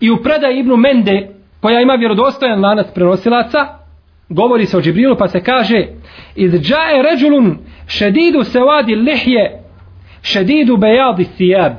i 0.00 0.10
u 0.10 0.16
predaji 0.16 0.58
Ibn 0.58 0.70
Mende 0.70 1.28
koja 1.60 1.80
ima 1.80 1.94
vjerodostojan 1.94 2.60
lanac 2.60 2.86
prenosilaca 2.94 3.80
govori 4.28 4.66
se 4.66 4.76
o 4.76 4.80
Džibrilu 4.80 5.16
pa 5.16 5.28
se 5.28 5.42
kaže 5.42 5.86
iz 6.36 6.52
džaje 6.52 7.02
ređulun 7.02 7.58
šedidu 7.90 8.44
se 8.44 8.60
vadi 8.60 8.94
lihje 8.94 9.62
šedidu 10.22 10.76
bejadi 10.76 11.24
sijab. 11.24 11.72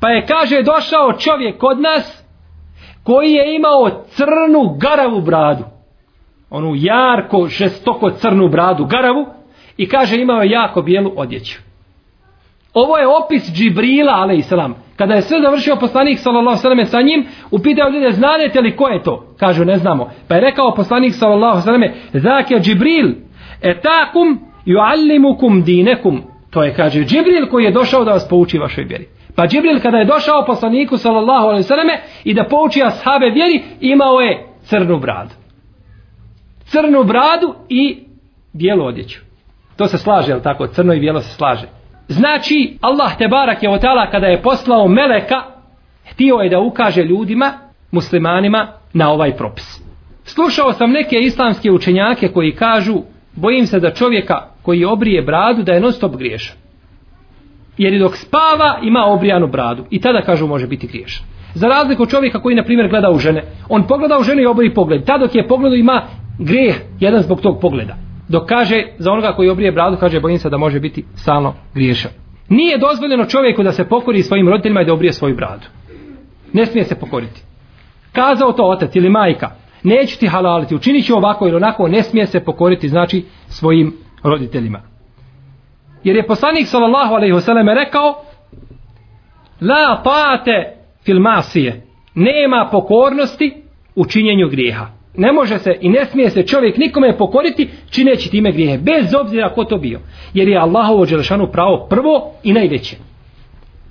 pa 0.00 0.08
je 0.08 0.26
kaže 0.26 0.62
došao 0.62 1.12
čovjek 1.12 1.58
kod 1.58 1.80
nas 1.80 2.24
koji 3.02 3.32
je 3.32 3.56
imao 3.56 4.04
crnu 4.06 4.76
garavu 4.80 5.20
bradu. 5.20 5.64
Onu 6.50 6.72
jarko 6.76 7.46
žestoko 7.46 8.10
crnu 8.10 8.48
bradu 8.48 8.84
garavu 8.84 9.26
i 9.76 9.88
kaže 9.88 10.20
imao 10.20 10.42
je 10.42 10.50
jako 10.50 10.82
bijelu 10.82 11.12
odjeću. 11.16 11.58
Ovo 12.74 12.98
je 12.98 13.06
opis 13.06 13.52
Džibrila 13.52 14.12
alaihissalam 14.12 14.74
kada 14.96 15.14
je 15.14 15.22
sve 15.22 15.40
završio 15.42 15.76
poslanik 15.76 16.18
sallallahu 16.18 16.66
alejhi 16.66 16.90
sa 16.90 17.02
njim 17.02 17.26
upitao 17.50 17.90
ljude 17.90 18.12
znate 18.12 18.60
li 18.60 18.76
ko 18.76 18.88
je 18.88 19.02
to? 19.02 19.34
Kažu 19.38 19.64
ne 19.64 19.76
znamo. 19.76 20.10
Pa 20.28 20.34
je 20.34 20.40
rekao 20.40 20.74
poslanik 20.74 21.14
sallallahu 21.14 21.68
alejhi 21.68 21.94
ve 22.12 22.20
zake 22.20 22.54
Džibril 22.60 23.12
etakum 23.62 24.47
yuallimukum 24.68 25.64
dinekum 25.64 26.22
to 26.50 26.62
je 26.62 26.74
kaže 26.74 27.04
Džibril 27.04 27.48
koji 27.50 27.64
je 27.64 27.72
došao 27.72 28.04
da 28.04 28.12
vas 28.12 28.28
pouči 28.28 28.58
vašoj 28.58 28.84
vjeri 28.84 29.08
pa 29.36 29.46
Džibril 29.46 29.80
kada 29.80 29.98
je 29.98 30.04
došao 30.04 30.44
poslaniku 30.46 30.96
sallallahu 30.96 31.46
alejhi 31.46 31.68
ve 31.68 32.00
i 32.24 32.34
da 32.34 32.44
pouči 32.44 32.82
ashabe 32.82 33.30
vjeri 33.30 33.62
imao 33.80 34.20
je 34.20 34.46
crnu 34.62 34.98
bradu 34.98 35.34
crnu 36.70 37.04
bradu 37.04 37.54
i 37.68 38.04
bijelu 38.52 38.84
odjeću. 38.84 39.20
To 39.76 39.86
se 39.86 39.98
slaže, 39.98 40.32
jel 40.32 40.40
tako? 40.40 40.66
Crno 40.66 40.94
i 40.94 41.00
bijelo 41.00 41.20
se 41.20 41.34
slaže. 41.34 41.66
Znači, 42.08 42.78
Allah 42.80 43.18
te 43.18 43.28
barak 43.28 43.62
je 43.62 43.70
otala 43.70 44.10
kada 44.10 44.26
je 44.26 44.42
poslao 44.42 44.88
Meleka, 44.88 45.42
htio 46.12 46.34
je 46.34 46.50
da 46.50 46.60
ukaže 46.60 47.02
ljudima, 47.02 47.52
muslimanima, 47.90 48.68
na 48.92 49.10
ovaj 49.10 49.36
propis. 49.36 49.80
Slušao 50.24 50.72
sam 50.72 50.90
neke 50.90 51.16
islamske 51.16 51.70
učenjake 51.70 52.28
koji 52.28 52.54
kažu, 52.54 53.02
bojim 53.40 53.66
se 53.66 53.80
da 53.80 53.94
čovjeka 53.94 54.34
koji 54.62 54.84
obrije 54.84 55.22
bradu, 55.22 55.62
da 55.62 55.72
je 55.72 55.80
non 55.80 55.92
stop 55.92 56.16
griješan. 56.16 56.56
Jer 57.78 57.92
i 57.92 57.98
dok 57.98 58.16
spava, 58.16 58.78
ima 58.82 59.04
obrijanu 59.04 59.46
bradu. 59.46 59.84
I 59.90 60.00
tada 60.00 60.22
kažu 60.22 60.46
može 60.46 60.66
biti 60.66 60.86
griješan. 60.86 61.26
Za 61.54 61.68
razliku 61.68 62.02
od 62.02 62.10
čovjeka 62.10 62.42
koji, 62.42 62.56
na 62.56 62.64
primjer, 62.64 62.88
gleda 62.88 63.10
u 63.10 63.18
žene. 63.18 63.42
On 63.68 63.86
pogleda 63.86 64.18
u 64.18 64.22
žene 64.22 64.42
i 64.42 64.46
obori 64.46 64.74
pogled. 64.74 65.04
Tad 65.04 65.20
dok 65.20 65.34
je 65.34 65.48
pogledu 65.48 65.76
ima 65.76 66.02
grijeh 66.38 66.76
jedan 67.00 67.22
zbog 67.22 67.40
tog 67.40 67.60
pogleda. 67.60 67.96
Dok 68.28 68.48
kaže 68.48 68.82
za 68.98 69.12
onoga 69.12 69.32
koji 69.32 69.48
obrije 69.48 69.72
bradu, 69.72 69.96
kaže 70.00 70.20
bojim 70.20 70.38
se 70.38 70.50
da 70.50 70.56
može 70.56 70.80
biti 70.80 71.04
stalno 71.14 71.54
griješan. 71.74 72.10
Nije 72.48 72.78
dozvoljeno 72.78 73.24
čovjeku 73.24 73.62
da 73.62 73.72
se 73.72 73.88
pokori 73.88 74.22
svojim 74.22 74.48
roditeljima 74.48 74.82
i 74.82 74.84
da 74.84 74.92
obrije 74.92 75.12
svoju 75.12 75.36
bradu. 75.36 75.66
Ne 76.52 76.66
smije 76.66 76.84
se 76.84 77.00
pokoriti. 77.00 77.42
Kazao 78.12 78.52
to 78.52 78.64
otac 78.64 78.96
ili 78.96 79.10
majka, 79.10 79.50
neću 79.82 80.18
ti 80.18 80.26
halaliti, 80.26 80.74
učinit 80.74 81.06
ću 81.06 81.16
ovako 81.16 81.46
ili 81.46 81.56
onako, 81.56 81.88
ne 81.88 82.02
smije 82.02 82.26
se 82.26 82.40
pokoriti, 82.40 82.88
znači, 82.88 83.24
svojim 83.48 83.96
roditeljima. 84.22 84.82
Jer 86.04 86.16
je 86.16 86.26
poslanik 86.26 86.66
sallallahu 86.66 87.14
alaihi 87.14 87.34
wasallam 87.34 87.74
rekao 87.74 88.14
La 89.60 90.02
taate 90.02 90.76
fil 91.04 91.20
masije. 91.20 91.86
Nema 92.14 92.68
pokornosti 92.72 93.62
u 93.94 94.06
činjenju 94.06 94.48
grijeha 94.48 94.98
ne 95.18 95.32
može 95.32 95.58
se 95.58 95.76
i 95.80 95.88
ne 95.88 96.06
smije 96.06 96.30
se 96.30 96.42
čovjek 96.42 96.76
nikome 96.76 97.16
pokoriti 97.18 97.68
čineći 97.90 98.30
time 98.30 98.52
grijehe, 98.52 98.78
bez 98.78 99.14
obzira 99.20 99.54
ko 99.54 99.64
to 99.64 99.76
bio. 99.76 100.00
Jer 100.34 100.48
je 100.48 100.58
Allahovo 100.58 101.06
Đelešanu 101.06 101.46
pravo 101.52 101.86
prvo 101.90 102.32
i 102.42 102.52
najveće. 102.52 102.96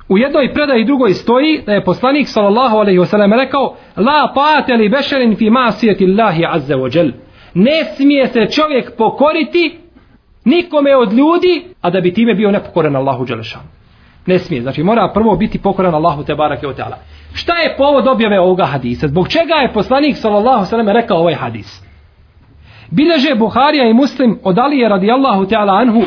U 0.09 0.17
jednoj 0.17 0.53
predaji 0.53 0.85
drugoj 0.85 1.13
stoji 1.13 1.63
da 1.65 1.73
je 1.73 1.83
poslanik 1.83 2.27
sallallahu 2.27 2.77
alejhi 2.77 2.99
ve 2.99 3.05
sellem 3.05 3.33
rekao 3.33 3.75
La 3.97 4.31
pate 4.35 4.73
li 4.73 5.35
fi 5.35 5.49
ma'siyati 5.49 6.05
Allahi 6.05 6.45
azza 6.49 6.75
wa 6.75 6.97
jall." 6.97 7.11
Ne 7.53 7.83
smije 7.95 8.27
se 8.27 8.47
čovjek 8.51 8.97
pokoriti 8.97 9.79
nikome 10.45 10.95
od 10.95 11.13
ljudi, 11.13 11.63
a 11.81 11.89
da 11.89 12.01
bi 12.01 12.13
time 12.13 12.33
bio 12.33 12.51
nepokoran 12.51 12.95
Allahu 12.95 13.25
dželešan. 13.25 13.61
Ne 14.25 14.39
smije, 14.39 14.61
znači 14.61 14.83
mora 14.83 15.11
prvo 15.13 15.35
biti 15.35 15.59
pokoran 15.59 15.95
Allahu 15.95 16.23
te 16.23 16.35
barake 16.35 16.67
o 16.67 16.73
teala. 16.73 16.97
Šta 17.33 17.55
je 17.57 17.75
povod 17.77 18.07
objave 18.07 18.39
ovoga 18.39 18.65
hadisa? 18.65 19.07
Zbog 19.07 19.27
čega 19.27 19.53
je 19.53 19.73
poslanik 19.73 20.17
sallallahu 20.17 20.47
alejhi 20.47 20.65
ve 20.65 20.69
sellem 20.69 20.89
rekao 20.89 21.17
ovaj 21.17 21.33
hadis? 21.33 21.83
Bileže 22.91 23.35
Buharija 23.35 23.89
i 23.89 23.93
Muslim 23.93 24.39
od 24.43 24.59
Alije 24.59 24.89
radijallahu 24.89 25.45
ta'ala 25.45 25.81
anhu 25.81 26.01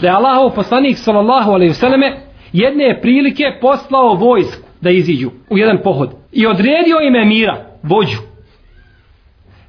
da 0.00 0.06
je 0.06 0.14
Allahov 0.14 0.50
poslanik 0.50 0.98
sallallahu 0.98 1.50
alejhi 1.50 1.70
ve 1.70 1.74
selleme 1.74 2.25
jedne 2.52 3.00
prilike 3.00 3.44
poslao 3.60 4.14
vojsku 4.14 4.68
da 4.80 4.90
iziđu 4.90 5.30
u 5.50 5.58
jedan 5.58 5.78
pohod 5.84 6.10
i 6.32 6.46
odredio 6.46 7.00
im 7.02 7.16
emira, 7.16 7.64
vođu. 7.82 8.18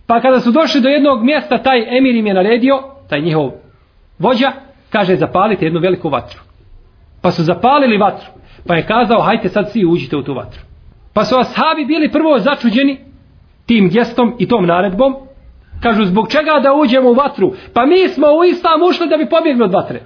Pa 0.08 0.22
kada 0.22 0.40
su 0.40 0.52
došli 0.52 0.82
do 0.82 0.90
jednog 0.90 1.24
mjesta, 1.24 1.58
taj 1.58 1.98
emir 1.98 2.16
im 2.16 2.28
je 2.28 2.34
naredio, 2.34 2.80
taj 3.10 3.22
njihov 3.22 3.52
vođa, 4.20 4.52
kaže 4.90 5.16
zapalite 5.16 5.66
jednu 5.66 5.80
veliku 5.80 6.10
vatru. 6.10 6.40
Pa 7.22 7.32
su 7.32 7.44
zapalili 7.44 7.98
vatru. 7.98 8.28
Pa 8.68 8.76
je 8.76 8.86
kazao, 8.86 9.22
hajte 9.22 9.50
sad 9.50 9.72
svi 9.72 9.86
uđite 9.86 10.18
u 10.18 10.24
tu 10.24 10.34
vatru. 10.34 10.62
Pa 11.14 11.26
su 11.26 11.36
ashabi 11.36 11.86
bili 11.86 12.12
prvo 12.12 12.40
začuđeni 12.40 13.00
tim 13.66 13.90
gestom 13.90 14.36
i 14.40 14.48
tom 14.48 14.66
naredbom. 14.66 15.16
Kažu, 15.84 16.06
zbog 16.06 16.32
čega 16.32 16.60
da 16.64 16.74
uđemo 16.74 17.10
u 17.10 17.14
vatru? 17.14 17.54
Pa 17.74 17.86
mi 17.86 18.08
smo 18.08 18.28
u 18.28 18.44
islam 18.44 18.82
ušli 18.90 19.08
da 19.08 19.18
bi 19.18 19.30
pobjegli 19.30 19.64
od 19.64 19.72
vatre. 19.72 20.02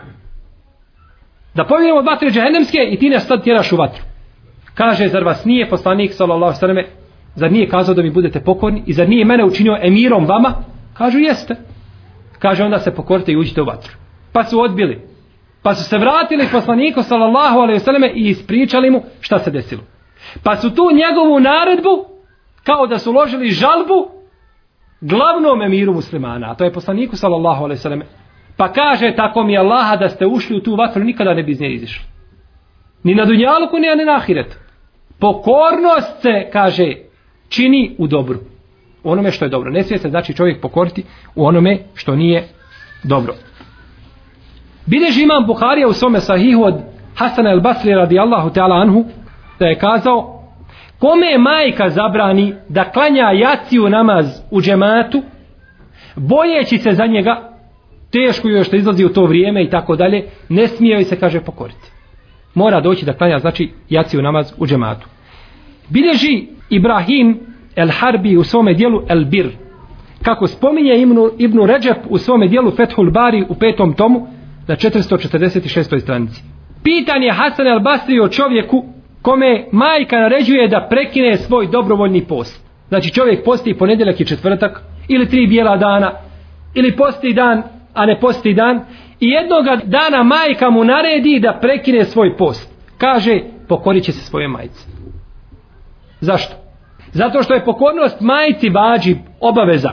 Da 1.54 1.66
pobjegnemo 1.66 2.00
od 2.00 2.06
vatre 2.06 2.30
džahennemske 2.30 2.78
i 2.92 2.98
ti 2.98 3.10
nas 3.10 3.28
sad 3.28 3.44
tjeraš 3.44 3.72
u 3.72 3.76
vatru. 3.76 4.04
Kaže, 4.74 5.08
zar 5.08 5.24
vas 5.24 5.46
nije 5.46 5.70
poslanik, 5.70 6.14
sallallahu 6.14 6.60
sallam, 6.60 6.78
zar 7.36 7.52
nije 7.52 7.70
kazao 7.70 7.96
da 7.96 8.02
mi 8.02 8.12
budete 8.12 8.40
pokorni 8.40 8.84
i 8.86 8.94
zar 8.94 9.10
nije 9.10 9.26
mene 9.26 9.46
učinio 9.46 9.78
emirom 9.82 10.26
vama? 10.26 10.54
Kažu, 10.94 11.20
jeste. 11.20 11.56
Kaže, 12.40 12.64
onda 12.64 12.80
se 12.80 12.96
pokorite 12.96 13.32
i 13.32 13.38
uđite 13.38 13.62
u 13.62 13.66
vatru. 13.66 13.94
Pa 14.34 14.44
su 14.44 14.62
odbili. 14.62 15.02
Pa 15.64 15.74
su 15.74 15.84
se 15.84 15.98
vratili 15.98 16.48
poslaniku, 16.52 17.04
sallallahu 17.04 17.60
alaihi 17.60 17.80
sallam, 17.80 18.04
i 18.04 18.30
ispričali 18.30 18.90
mu 18.90 19.04
šta 19.20 19.40
se 19.40 19.52
desilo. 19.52 19.82
Pa 20.44 20.56
su 20.56 20.76
tu 20.76 20.84
njegovu 20.94 21.40
naredbu, 21.40 22.06
kao 22.64 22.88
da 22.88 23.00
su 23.00 23.12
ložili 23.12 23.50
žalbu, 23.50 24.10
glavnom 25.02 25.62
emiru 25.62 25.94
muslimana, 25.94 26.52
a 26.52 26.56
to 26.56 26.64
je 26.64 26.74
poslaniku 26.74 27.16
sallallahu 27.16 27.64
alaihi 27.64 27.82
sallam. 27.82 28.02
Pa 28.62 28.70
kaže, 28.74 29.16
tako 29.16 29.44
mi 29.44 29.54
je 29.54 29.60
Allaha 29.60 29.96
da 29.96 30.10
ste 30.10 30.26
ušli 30.26 30.58
u 30.58 30.60
tu 30.60 30.76
vatru, 30.76 31.04
nikada 31.04 31.34
ne 31.34 31.44
bi 31.44 31.52
iz 31.52 31.62
nje 31.62 31.70
izišli. 31.70 32.06
Ni 33.04 33.16
na 33.16 33.26
dunjaluku, 33.26 33.78
ni 33.80 34.06
na 34.06 34.16
ahiretu. 34.16 34.58
Pokornost 35.20 36.22
se, 36.22 36.50
kaže, 36.54 36.94
čini 37.50 37.96
u 37.98 38.08
dobru. 38.08 38.40
U 39.04 39.12
onome 39.12 39.32
što 39.32 39.46
je 39.46 39.50
dobro. 39.50 39.72
Ne 39.72 39.84
smije 39.84 40.00
se 40.00 40.10
znači 40.10 40.34
čovjek 40.34 40.62
pokoriti 40.62 41.04
u 41.36 41.46
onome 41.46 41.78
što 41.96 42.16
nije 42.16 42.48
dobro. 43.04 43.34
Bileži 44.86 45.24
imam 45.24 45.46
Buharija 45.46 45.88
u 45.88 45.94
svome 45.94 46.20
sahihu 46.20 46.64
od 46.64 46.76
Hasana 47.16 47.52
el 47.52 47.62
Basri 47.62 47.94
radijallahu 47.94 48.50
ta'ala 48.50 48.82
anhu, 48.82 49.06
da 49.60 49.66
je 49.66 49.80
kazao 49.80 50.44
kome 51.00 51.28
je 51.28 51.38
majka 51.38 51.90
zabrani 51.90 52.54
da 52.70 52.92
klanja 52.92 53.32
jaciju 53.32 53.90
namaz 53.90 54.26
u 54.52 54.62
džematu 54.62 55.22
bojeći 56.16 56.78
se 56.78 56.92
za 56.92 57.06
njega 57.06 57.51
teško 58.12 58.48
joj 58.48 58.64
što 58.64 58.76
izlazi 58.76 59.06
u 59.06 59.10
to 59.10 59.26
vrijeme 59.26 59.64
i 59.64 59.70
tako 59.70 59.96
dalje 59.96 60.26
ne 60.50 60.68
smije 60.68 60.94
joj 60.94 61.04
se 61.04 61.20
kaže 61.20 61.40
pokoriti 61.40 61.92
mora 62.54 62.82
doći 62.82 63.06
da 63.06 63.14
klanja 63.14 63.40
znači 63.40 63.70
jaciju 63.90 64.22
namaz 64.22 64.54
u 64.58 64.68
džematu 64.68 65.08
bilježi 65.90 66.48
Ibrahim 66.70 67.40
el 67.76 67.90
Harbi 67.90 68.38
u 68.38 68.44
svome 68.44 68.74
dijelu 68.74 69.02
el 69.10 69.26
Bir 69.26 69.50
kako 70.24 70.48
spominje 70.48 71.02
Ibnu, 71.02 71.30
Ibnu 71.38 71.66
Ređep 71.66 71.98
u 72.10 72.18
svome 72.18 72.48
dijelu 72.48 72.72
Fethul 72.72 73.12
Bari 73.12 73.46
u 73.50 73.56
petom 73.56 73.94
tomu 73.94 74.28
na 74.68 74.76
446. 74.76 76.00
stranici 76.00 76.42
pitan 76.84 77.24
je 77.24 77.34
Hasan 77.34 77.68
el 77.68 77.80
Basri 77.80 78.20
o 78.20 78.28
čovjeku 78.28 78.86
kome 79.22 79.66
majka 79.72 80.20
naređuje 80.20 80.68
da 80.68 80.88
prekine 80.90 81.38
svoj 81.38 81.68
dobrovoljni 81.68 82.26
post. 82.26 82.62
Znači 82.88 83.14
čovjek 83.14 83.44
posti 83.46 83.74
ponedjeljak 83.74 84.22
i 84.22 84.26
četvrtak 84.26 84.82
ili 85.08 85.30
tri 85.30 85.48
bijela 85.48 85.78
dana 85.78 86.12
ili 86.74 86.96
posti 86.96 87.34
dan, 87.34 87.64
a 87.94 88.06
ne 88.06 88.20
posti 88.20 88.54
dan, 88.54 88.80
i 89.20 89.30
jednoga 89.30 89.78
dana 89.84 90.24
majka 90.24 90.70
mu 90.70 90.84
naredi 90.84 91.40
da 91.40 91.58
prekine 91.62 92.06
svoj 92.06 92.38
post. 92.38 92.72
Kaže, 92.98 93.40
pokorit 93.68 94.04
će 94.04 94.12
se 94.12 94.26
svoje 94.26 94.48
majice. 94.48 94.88
Zašto? 96.20 96.56
Zato 97.12 97.44
što 97.44 97.54
je 97.54 97.66
pokornost 97.66 98.22
majici 98.22 98.70
bađi 98.70 99.16
obaveza. 99.40 99.92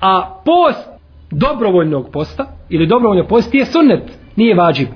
A 0.00 0.40
post 0.44 0.88
dobrovoljnog 1.30 2.08
posta 2.12 2.46
ili 2.68 2.86
dobrovoljnog 2.86 3.28
posta 3.28 3.58
je 3.58 3.66
sunnet, 3.66 4.02
nije 4.36 4.54
vađib. 4.54 4.88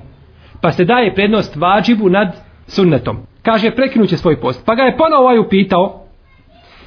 Pa 0.60 0.72
se 0.72 0.84
daje 0.84 1.14
prednost 1.14 1.56
vađibu 1.56 2.08
nad 2.08 2.36
sunnetom. 2.66 3.16
Kaže, 3.42 3.70
prekinuće 3.70 4.16
svoj 4.16 4.40
post. 4.40 4.66
Pa 4.66 4.74
ga 4.74 4.82
je 4.82 4.96
ponovo 4.96 5.22
ovaj 5.22 5.38
upitao, 5.38 6.02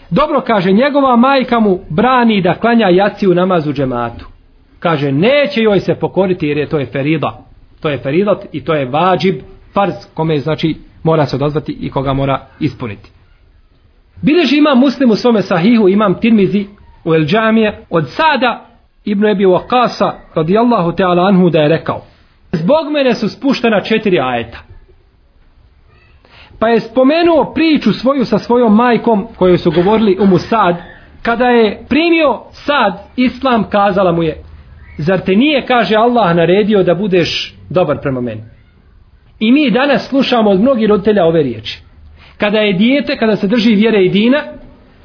Dobro 0.10 0.42
kaže, 0.42 0.72
njegova 0.72 1.16
majka 1.16 1.60
mu 1.60 1.80
brani 1.90 2.42
da 2.42 2.54
klanja 2.54 2.90
jaci 2.90 3.28
u 3.28 3.34
namazu 3.34 3.74
džematu. 3.74 4.26
Kaže, 4.86 5.12
neće 5.12 5.62
joj 5.62 5.80
se 5.80 5.96
pokoriti 5.96 6.48
jer 6.48 6.58
je 6.58 6.70
to 6.70 6.78
je 6.80 6.86
ferida. 6.86 7.46
To 7.82 7.90
je 7.90 7.98
feridat 7.98 8.46
i 8.52 8.64
to 8.64 8.74
je 8.74 8.90
vađib, 8.90 9.36
farz, 9.74 9.94
kome 10.14 10.38
znači 10.38 10.76
mora 11.04 11.26
se 11.26 11.36
odazvati 11.36 11.72
i 11.72 11.90
koga 11.90 12.14
mora 12.14 12.46
ispuniti. 12.60 13.12
Bileži 14.22 14.58
imam 14.58 14.80
muslim 14.80 15.12
u 15.12 15.16
svome 15.16 15.42
sahihu, 15.42 15.90
imam 15.90 16.20
tirmizi 16.20 16.66
u 17.04 17.14
El 17.14 17.26
Džamije, 17.26 17.86
od 17.90 18.10
sada 18.10 18.66
Ibn 19.06 19.26
Ebi 19.26 19.46
Waqasa, 19.46 20.12
radijallahu 20.36 20.92
ta'ala 20.92 21.28
anhu, 21.28 21.50
da 21.50 21.60
je 21.60 21.70
rekao, 21.70 22.02
zbog 22.52 22.92
mene 22.92 23.14
su 23.14 23.30
spuštena 23.30 23.82
četiri 23.82 24.20
ajeta. 24.20 24.58
Pa 26.60 26.68
je 26.68 26.80
spomenuo 26.80 27.54
priču 27.54 27.94
svoju 27.94 28.26
sa 28.26 28.38
svojom 28.38 28.76
majkom 28.76 29.28
koju 29.36 29.58
su 29.58 29.72
govorili 29.72 30.18
u 30.22 30.26
Musad. 30.26 30.76
Kada 31.22 31.46
je 31.46 31.86
primio 31.90 32.42
Sad, 32.52 32.94
Islam 33.16 33.64
kazala 33.70 34.12
mu 34.12 34.24
je 34.24 34.46
Zar 34.98 35.20
te 35.20 35.36
nije, 35.36 35.66
kaže 35.66 35.96
Allah, 35.96 36.36
naredio 36.36 36.84
da 36.84 36.96
budeš 36.96 37.56
dobar 37.70 38.02
prema 38.02 38.22
meni? 38.22 38.44
I 39.40 39.52
mi 39.52 39.72
danas 39.72 40.08
slušamo 40.10 40.50
od 40.50 40.62
mnogih 40.62 40.90
roditelja 40.90 41.26
ove 41.26 41.44
riječi. 41.44 41.84
Kada 42.38 42.60
je 42.60 42.74
dijete, 42.74 43.18
kada 43.18 43.36
se 43.36 43.48
drži 43.48 43.76
vjere 43.76 44.06
i 44.06 44.10
dina, 44.10 44.44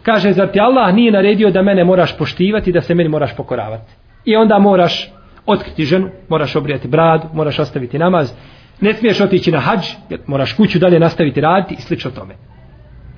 kaže, 0.03 0.33
zar 0.33 0.49
ti 0.53 0.61
Allah 0.61 0.95
nije 0.95 1.13
naredio 1.13 1.51
da 1.51 1.63
mene 1.63 1.85
moraš 1.85 2.19
poštivati, 2.19 2.73
da 2.73 2.81
se 2.81 2.95
meni 2.95 3.09
moraš 3.09 3.37
pokoravati? 3.37 3.93
I 4.25 4.37
onda 4.37 4.59
moraš 4.59 5.13
otkriti 5.47 5.85
ženu, 5.85 6.11
moraš 6.29 6.57
obrijati 6.57 6.89
bradu, 6.89 7.25
moraš 7.33 7.59
ostaviti 7.59 7.99
namaz, 7.99 8.35
ne 8.81 8.95
smiješ 8.95 9.21
otići 9.21 9.53
na 9.53 9.59
hađ, 9.59 9.81
jer 10.11 10.21
moraš 10.27 10.53
kuću 10.53 10.79
dalje 10.79 10.99
nastaviti 10.99 11.41
raditi 11.41 11.75
i 11.75 11.83
slično 11.83 12.11
tome. 12.11 12.35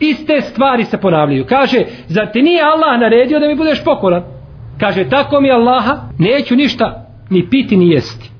Iste 0.01 0.41
stvari 0.41 0.85
se 0.85 0.99
ponavljaju. 0.99 1.47
Kaže, 1.49 1.79
zar 2.07 2.33
ti 2.33 2.43
nije 2.43 2.63
Allah 2.63 3.01
naredio 3.01 3.41
da 3.41 3.49
mi 3.49 3.55
budeš 3.55 3.85
pokoran? 3.85 4.23
Kaže, 4.83 5.09
tako 5.09 5.41
mi 5.41 5.51
Allaha, 5.51 6.09
neću 6.19 6.57
ništa 6.57 7.07
ni 7.31 7.51
piti 7.51 7.77
ni 7.77 7.91
jesti. 7.91 8.31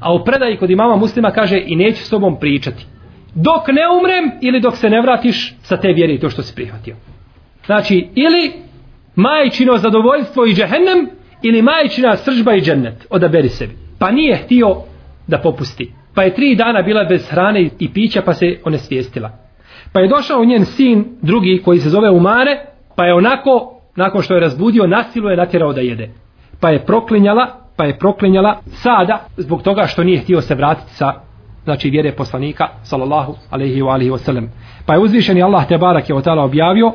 A 0.00 0.14
u 0.14 0.24
predaji 0.24 0.56
kod 0.56 0.70
imama 0.70 0.96
muslima 0.96 1.30
kaže, 1.30 1.62
i 1.66 1.76
neću 1.76 2.04
s 2.04 2.10
tobom 2.10 2.36
pričati. 2.40 2.86
Dok 3.34 3.68
ne 3.68 3.82
umrem 3.98 4.38
ili 4.40 4.60
dok 4.60 4.76
se 4.76 4.90
ne 4.90 5.00
vratiš 5.00 5.54
sa 5.62 5.76
te 5.76 5.88
vjeri 5.88 6.14
i 6.14 6.20
to 6.20 6.30
što 6.30 6.42
si 6.42 6.54
prihvatio. 6.54 6.96
Znači, 7.66 8.08
ili 8.14 8.52
majčino 9.14 9.76
zadovoljstvo 9.76 10.46
i 10.46 10.54
džehennem, 10.54 11.08
ili 11.42 11.62
majčina 11.62 12.16
sržba 12.16 12.54
i 12.54 12.60
džennet. 12.60 13.06
Odaberi 13.10 13.48
sebi. 13.48 13.72
Pa 13.98 14.10
nije 14.10 14.36
htio 14.36 14.76
da 15.26 15.38
popusti 15.38 15.92
pa 16.18 16.22
je 16.22 16.34
tri 16.34 16.54
dana 16.54 16.82
bila 16.82 17.04
bez 17.04 17.28
hrane 17.30 17.70
i 17.78 17.92
pića 17.92 18.22
pa 18.22 18.34
se 18.34 18.58
onesvijestila. 18.64 19.30
Pa 19.92 20.00
je 20.00 20.08
došao 20.08 20.44
njen 20.44 20.64
sin 20.64 21.04
drugi 21.22 21.62
koji 21.64 21.78
se 21.78 21.88
zove 21.88 22.10
Umare 22.10 22.64
pa 22.96 23.04
je 23.04 23.14
onako 23.14 23.77
nakon 23.98 24.22
što 24.22 24.34
je 24.34 24.40
razbudio 24.40 24.86
nasilu 24.86 25.30
je 25.30 25.36
natjerao 25.36 25.72
da 25.72 25.80
jede. 25.80 26.10
Pa 26.60 26.70
je 26.70 26.84
proklinjala 26.86 27.46
pa 27.78 27.84
je 27.84 27.98
proklinjala 27.98 28.58
sada 28.66 29.20
zbog 29.36 29.62
toga 29.62 29.86
što 29.86 30.04
nije 30.04 30.18
htio 30.18 30.40
se 30.40 30.54
vratiti 30.54 30.94
sa 30.94 31.12
znači 31.64 31.90
vjere 31.90 32.12
poslanika 32.12 32.68
sallallahu 32.82 33.34
alejhi 33.50 33.82
ve 33.82 33.90
alihi 33.90 34.10
wasallam. 34.10 34.46
Pa 34.86 34.94
je 34.94 35.00
uzvišeni 35.00 35.42
Allah 35.42 35.68
te 35.68 35.78
bareke 35.78 36.14
ve 36.14 36.22
taala 36.22 36.44
objavio 36.44 36.92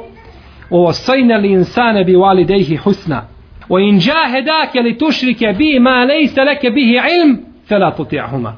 o 0.70 0.94
sajna 0.94 1.38
li 1.38 1.52
insane 1.52 2.04
bi 2.04 2.16
walidayhi 2.16 2.78
husna 2.78 3.22
wa 3.70 3.90
in 3.90 3.96
jahadaka 3.96 4.80
li 4.80 4.98
tušrike 4.98 5.56
bi 5.58 5.80
ma 5.80 6.06
laysa 6.06 6.46
laka 6.46 6.70
bihi 6.70 6.94
ilm 6.94 7.38
fala 7.70 7.96
tuti'huma." 7.98 8.52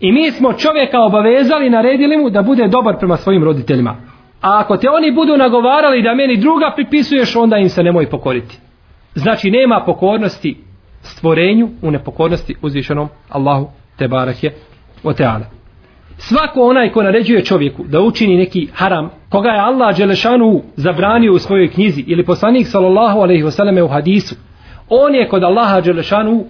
I 0.00 0.12
mi 0.12 0.30
smo 0.30 0.52
čovjeka 0.52 1.00
obavezali, 1.00 1.70
naredili 1.70 2.16
mu 2.16 2.30
da 2.30 2.42
bude 2.42 2.68
dobar 2.68 2.98
prema 2.98 3.16
svojim 3.16 3.44
roditeljima. 3.44 3.96
A 4.40 4.60
ako 4.60 4.76
te 4.76 4.90
oni 4.90 5.12
budu 5.12 5.36
nagovarali 5.36 6.02
da 6.02 6.14
meni 6.14 6.36
druga 6.36 6.72
pripisuješ, 6.74 7.36
onda 7.36 7.56
im 7.56 7.68
se 7.68 7.82
nemoj 7.82 8.10
pokoriti. 8.10 8.58
Znači 9.14 9.50
nema 9.50 9.82
pokornosti 9.86 10.56
stvorenju 11.02 11.68
u 11.82 11.90
nepokornosti 11.90 12.54
uzvišenom 12.62 13.08
Allahu 13.28 13.68
te 13.98 14.08
barake 14.08 14.50
o 15.04 15.12
teala. 15.12 15.44
Svako 16.18 16.60
onaj 16.60 16.92
ko 16.92 17.02
naređuje 17.02 17.44
čovjeku 17.44 17.84
da 17.84 18.00
učini 18.00 18.36
neki 18.36 18.68
haram, 18.74 19.10
koga 19.28 19.48
je 19.48 19.60
Allah 19.60 19.96
Đelešanu 19.96 20.62
zabranio 20.76 21.32
u 21.32 21.38
svojoj 21.38 21.70
knjizi 21.70 22.04
ili 22.06 22.24
poslanik 22.24 22.66
sallallahu 22.66 23.18
alaihi 23.18 23.42
wasallam 23.42 23.84
u 23.84 23.88
hadisu, 23.88 24.34
on 24.88 25.14
je 25.14 25.28
kod 25.28 25.42
Allaha 25.42 25.80
Đelešanu 25.80 26.44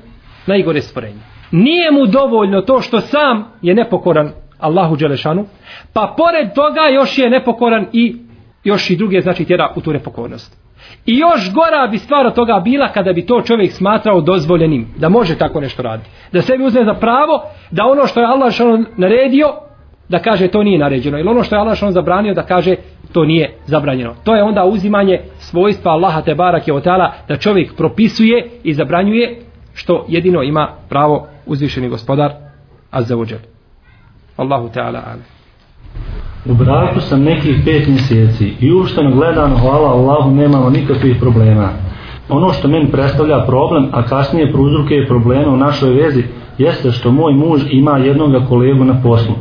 najgore 0.46 0.82
stvorenje 0.82 1.36
nije 1.50 1.90
mu 1.90 2.06
dovoljno 2.06 2.60
to 2.60 2.80
što 2.80 3.00
sam 3.00 3.44
je 3.62 3.74
nepokoran 3.74 4.32
Allahu 4.58 4.96
Đelešanu, 4.96 5.46
pa 5.92 6.14
pored 6.16 6.54
toga 6.54 6.80
još 6.94 7.18
je 7.18 7.30
nepokoran 7.30 7.86
i 7.92 8.16
još 8.64 8.90
i 8.90 8.96
druge 8.96 9.20
znači 9.20 9.44
tjera 9.44 9.72
u 9.76 9.80
tu 9.80 9.92
nepokornost. 9.92 10.66
I 11.06 11.18
još 11.18 11.52
gora 11.52 11.86
bi 11.90 11.98
stvar 11.98 12.26
od 12.26 12.34
toga 12.34 12.60
bila 12.64 12.88
kada 12.88 13.12
bi 13.12 13.26
to 13.26 13.42
čovjek 13.42 13.72
smatrao 13.72 14.20
dozvoljenim, 14.20 14.86
da 14.96 15.08
može 15.08 15.38
tako 15.38 15.60
nešto 15.60 15.82
raditi. 15.82 16.10
Da 16.32 16.42
sebi 16.42 16.64
uzme 16.64 16.84
za 16.84 16.94
pravo 16.94 17.42
da 17.70 17.84
ono 17.84 18.06
što 18.06 18.20
je 18.20 18.26
Allah 18.26 18.52
što 18.52 18.78
naredio, 18.96 19.46
da 20.08 20.18
kaže 20.18 20.48
to 20.48 20.62
nije 20.62 20.78
naređeno. 20.78 21.18
Ili 21.18 21.28
ono 21.28 21.42
što 21.42 21.54
je 21.54 21.60
Allah 21.60 21.76
što 21.76 21.90
zabranio, 21.90 22.34
da 22.34 22.42
kaže 22.42 22.76
to 23.12 23.24
nije 23.24 23.54
zabranjeno. 23.66 24.14
To 24.24 24.36
je 24.36 24.42
onda 24.42 24.64
uzimanje 24.64 25.20
svojstva 25.38 25.92
Allaha 25.92 26.22
te 26.22 26.34
barak 26.34 26.68
je 26.68 26.74
otala 26.74 27.12
da 27.28 27.36
čovjek 27.36 27.76
propisuje 27.76 28.50
i 28.64 28.74
zabranjuje 28.74 29.40
što 29.74 30.04
jedino 30.08 30.42
ima 30.42 30.68
pravo 30.88 31.28
uzvišeni 31.46 31.88
gospodar 31.88 32.32
Azzavuđel. 32.90 33.38
Allahu 34.36 34.68
Teala 34.68 35.02
ala. 35.06 35.22
U 36.46 36.54
braku 36.54 37.00
sam 37.00 37.22
nekih 37.22 37.56
pet 37.64 37.88
mjeseci 37.88 38.54
i 38.60 38.72
uopšteno 38.72 39.10
gledano, 39.10 39.56
hvala 39.56 39.88
Allahu, 39.88 40.30
nemamo 40.30 40.70
nikakvih 40.70 41.16
problema. 41.20 41.68
Ono 42.28 42.52
što 42.52 42.68
meni 42.68 42.90
predstavlja 42.90 43.44
problem, 43.46 43.88
a 43.92 44.02
kasnije 44.02 44.52
prouzrukuje 44.52 45.06
problema 45.06 45.52
u 45.52 45.56
našoj 45.56 45.90
vezi, 45.90 46.24
jeste 46.58 46.92
što 46.92 47.12
moj 47.12 47.32
muž 47.32 47.60
ima 47.70 47.98
jednog 47.98 48.48
kolegu 48.48 48.84
na 48.84 49.02
poslu. 49.02 49.34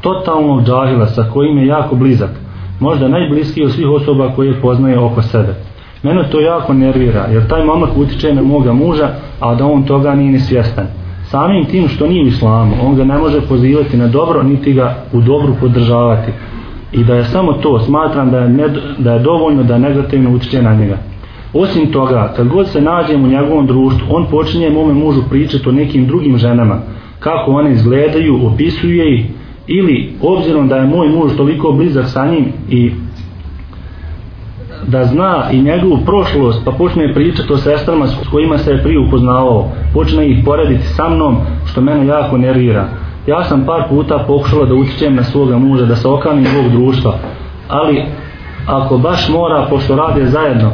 Totalnog 0.00 0.64
džahila 0.64 1.06
sa 1.06 1.24
kojim 1.32 1.58
je 1.58 1.66
jako 1.66 1.96
blizak. 1.96 2.30
Možda 2.80 3.08
najbliskiji 3.08 3.64
od 3.64 3.72
svih 3.72 3.88
osoba 3.88 4.32
koje 4.36 4.60
poznaje 4.60 4.98
oko 4.98 5.22
sebe. 5.22 5.54
Mene 6.02 6.30
to 6.30 6.40
jako 6.40 6.74
nervira, 6.74 7.26
jer 7.32 7.48
taj 7.48 7.64
momak 7.64 7.90
utiče 7.96 8.34
na 8.34 8.42
moga 8.42 8.72
muža, 8.72 9.08
a 9.40 9.54
da 9.54 9.66
on 9.66 9.82
toga 9.82 10.14
nije 10.14 10.32
ni 10.32 10.40
svjestan. 10.40 10.86
Samim 11.30 11.64
tim 11.64 11.88
što 11.88 12.06
nije 12.06 12.24
u 12.24 12.26
islamu, 12.26 12.74
on 12.82 12.96
ga 12.96 13.04
ne 13.04 13.18
može 13.18 13.40
pozivati 13.40 13.96
na 13.96 14.06
dobro, 14.06 14.42
niti 14.42 14.72
ga 14.72 15.04
u 15.12 15.20
dobru 15.20 15.54
podržavati. 15.60 16.32
I 16.92 17.04
da 17.04 17.14
je 17.14 17.24
samo 17.24 17.52
to, 17.52 17.80
smatram 17.80 18.30
da 18.30 18.38
je, 18.38 18.48
ne, 18.48 18.68
da 18.98 19.12
je 19.12 19.18
dovoljno 19.18 19.62
da 19.62 19.78
negativno 19.78 20.34
utječe 20.34 20.62
na 20.62 20.74
njega. 20.74 20.98
Osim 21.52 21.92
toga, 21.92 22.32
kad 22.36 22.48
god 22.48 22.68
se 22.68 22.80
nađem 22.80 23.24
u 23.24 23.28
njegovom 23.28 23.66
društvu, 23.66 24.06
on 24.10 24.26
počinje 24.30 24.70
mome 24.70 24.94
mužu 24.94 25.22
pričati 25.30 25.68
o 25.68 25.72
nekim 25.72 26.06
drugim 26.06 26.38
ženama, 26.38 26.78
kako 27.18 27.50
one 27.50 27.72
izgledaju, 27.72 28.46
opisuje 28.46 29.14
ih, 29.14 29.26
ili 29.66 30.12
obzirom 30.22 30.68
da 30.68 30.76
je 30.76 30.86
moj 30.86 31.08
muž 31.08 31.32
toliko 31.36 31.72
blizak 31.72 32.06
sa 32.06 32.26
njim 32.26 32.44
i 32.70 32.90
da 34.86 35.04
zna 35.04 35.44
i 35.52 35.62
njegovu 35.62 35.98
prošlost 36.06 36.64
pa 36.64 36.70
počne 36.70 37.14
pričati 37.14 37.52
o 37.52 37.56
sestrama 37.56 38.06
s 38.06 38.28
kojima 38.30 38.58
se 38.58 38.70
je 38.70 38.82
prije 38.82 38.98
upoznavao. 38.98 39.70
Počne 39.94 40.30
ih 40.30 40.44
porediti 40.44 40.86
sa 40.86 41.08
mnom 41.08 41.36
što 41.66 41.80
mene 41.80 42.06
jako 42.06 42.38
nervira. 42.38 42.88
Ja 43.26 43.44
sam 43.44 43.64
par 43.66 43.82
puta 43.88 44.24
pokušala 44.26 44.66
da 44.66 44.74
utičem 44.74 45.14
na 45.14 45.24
svoga 45.24 45.58
muža 45.58 45.86
da 45.86 45.96
se 45.96 46.08
okanim 46.08 46.46
ovog 46.58 46.72
društva 46.72 47.14
ali 47.68 48.02
ako 48.66 48.98
baš 48.98 49.28
mora 49.28 49.66
pošto 49.70 49.96
rade 49.96 50.26
zajedno 50.26 50.70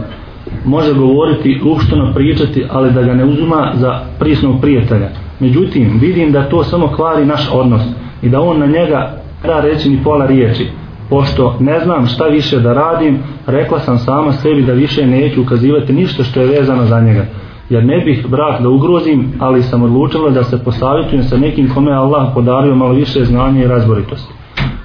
može 0.65 0.95
govoriti 0.95 1.61
ušteno 1.65 2.13
pričati 2.15 2.65
ali 2.71 2.93
da 2.93 3.03
ga 3.03 3.15
ne 3.15 3.25
uzima 3.25 3.73
za 3.75 4.01
prisnog 4.19 4.61
prijatelja. 4.61 5.09
Međutim 5.41 5.99
vidim 6.01 6.33
da 6.33 6.49
to 6.49 6.65
samo 6.65 6.89
kvari 6.97 7.25
naš 7.27 7.51
odnos 7.53 7.83
i 8.23 8.29
da 8.29 8.41
on 8.41 8.59
na 8.59 8.67
njega 8.67 9.13
da 9.47 9.61
reći 9.61 9.89
ni 9.89 10.03
pola 10.05 10.27
riječi 10.27 10.69
pošto 11.11 11.57
ne 11.61 11.81
znam 11.81 12.07
šta 12.07 12.25
više 12.25 12.61
da 12.61 12.73
radim, 12.73 13.19
rekla 13.47 13.81
sam 13.81 13.99
sama 13.99 14.33
sebi 14.33 14.63
da 14.63 14.73
više 14.73 15.07
neću 15.07 15.43
ukazivati 15.43 15.93
ništa 15.93 16.25
što 16.25 16.41
je 16.41 16.47
vezano 16.47 16.85
za 16.85 17.01
njega. 17.01 17.27
Jer 17.71 17.85
ne 17.85 18.01
bih 18.05 18.27
brak 18.29 18.63
da 18.63 18.69
ugrozim, 18.69 19.33
ali 19.39 19.63
sam 19.63 19.83
odlučila 19.83 20.31
da 20.31 20.45
se 20.45 20.65
posavjetujem 20.65 21.23
sa 21.23 21.37
nekim 21.37 21.71
kome 21.75 21.91
je 21.91 21.97
Allah 21.97 22.29
podario 22.35 22.75
malo 22.75 22.93
više 22.93 23.25
znanja 23.25 23.65
i 23.65 23.69
razboritosti. 23.69 24.33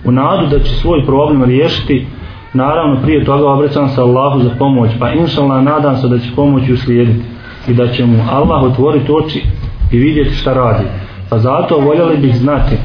U 0.05 0.11
nadu 0.11 0.47
da 0.47 0.59
će 0.59 0.71
svoj 0.71 1.05
problem 1.05 1.43
riješiti, 1.43 2.07
naravno 2.53 3.01
prije 3.01 3.25
toga 3.25 3.49
obraćam 3.49 3.89
se 3.89 4.01
Allahu 4.01 4.39
za 4.39 4.49
pomoć, 4.59 4.91
pa 4.99 5.11
inšalna 5.11 5.61
nadam 5.61 5.97
se 5.97 6.07
da 6.07 6.19
će 6.19 6.29
pomoć 6.35 6.69
uslijediti. 6.69 7.23
i 7.67 7.73
da 7.73 7.87
će 7.87 8.05
mu 8.05 8.23
Allah 8.31 8.63
otvoriti 8.63 9.11
oči 9.11 9.43
i 9.91 9.97
vidjeti 9.97 10.35
šta 10.35 10.53
radi. 10.53 10.83
Pa 11.29 11.39
zato 11.39 11.77
voljeli 11.77 12.17
bih 12.17 12.35
znati 12.35 12.75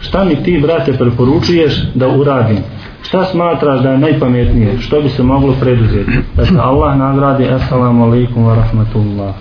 šta 0.00 0.24
mi 0.24 0.42
ti 0.42 0.60
brate 0.62 0.92
preporučuješ 0.92 1.82
da 1.94 2.08
uradim 2.08 2.58
šta 3.08 3.24
smatraš 3.24 3.82
da 3.82 3.90
je 3.90 3.98
najpametnije? 3.98 4.78
Što 4.78 5.00
bi 5.00 5.08
se 5.08 5.22
moglo 5.22 5.54
preduzeti? 5.60 6.10
Da 6.36 6.44
se 6.44 6.54
Allah 6.58 6.98
nagradi 6.98 7.48
assalamu 7.48 8.04
alaikum 8.04 8.44
wa 8.44 8.54
rahmatullah. 8.54 9.34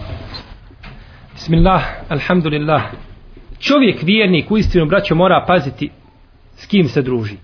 Bismillah, 1.34 1.84
alhamdulillah. 2.10 2.82
Čovjek 3.60 4.04
vjernik 4.04 4.52
u 4.52 4.58
istinu 4.58 4.86
braćo 4.86 5.16
mora 5.16 5.46
paziti 5.48 5.90
s 6.56 6.66
kim 6.66 6.88
se 6.88 7.02
druži. 7.02 7.36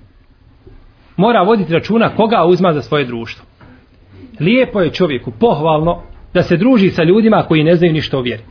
Mora 1.17 1.41
voditi 1.41 1.73
računa 1.73 2.09
koga 2.09 2.45
uzma 2.45 2.73
za 2.73 2.81
svoje 2.81 3.05
društvo. 3.05 3.45
Lijepo 4.39 4.81
je 4.81 4.91
čovjeku 4.91 5.31
pohvalno 5.31 6.01
da 6.33 6.43
se 6.43 6.57
druži 6.57 6.89
sa 6.89 7.03
ljudima 7.03 7.43
koji 7.47 7.63
ne 7.63 7.75
znaju 7.75 7.93
ništa 7.93 8.17
o 8.17 8.21
vjeri. 8.21 8.43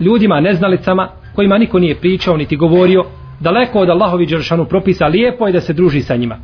Ljudima 0.00 0.40
neznalicama 0.40 1.08
kojima 1.34 1.58
niko 1.58 1.78
nije 1.78 1.94
pričao 1.94 2.36
niti 2.36 2.56
govorio 2.56 3.04
daleko 3.40 3.78
od 3.78 3.90
Allahovi 3.90 4.26
Đeršanu 4.26 4.64
propisa 4.64 5.06
lijepo 5.06 5.46
je 5.46 5.52
da 5.52 5.60
se 5.60 5.72
druži 5.72 6.00
sa 6.00 6.16
njima 6.16 6.36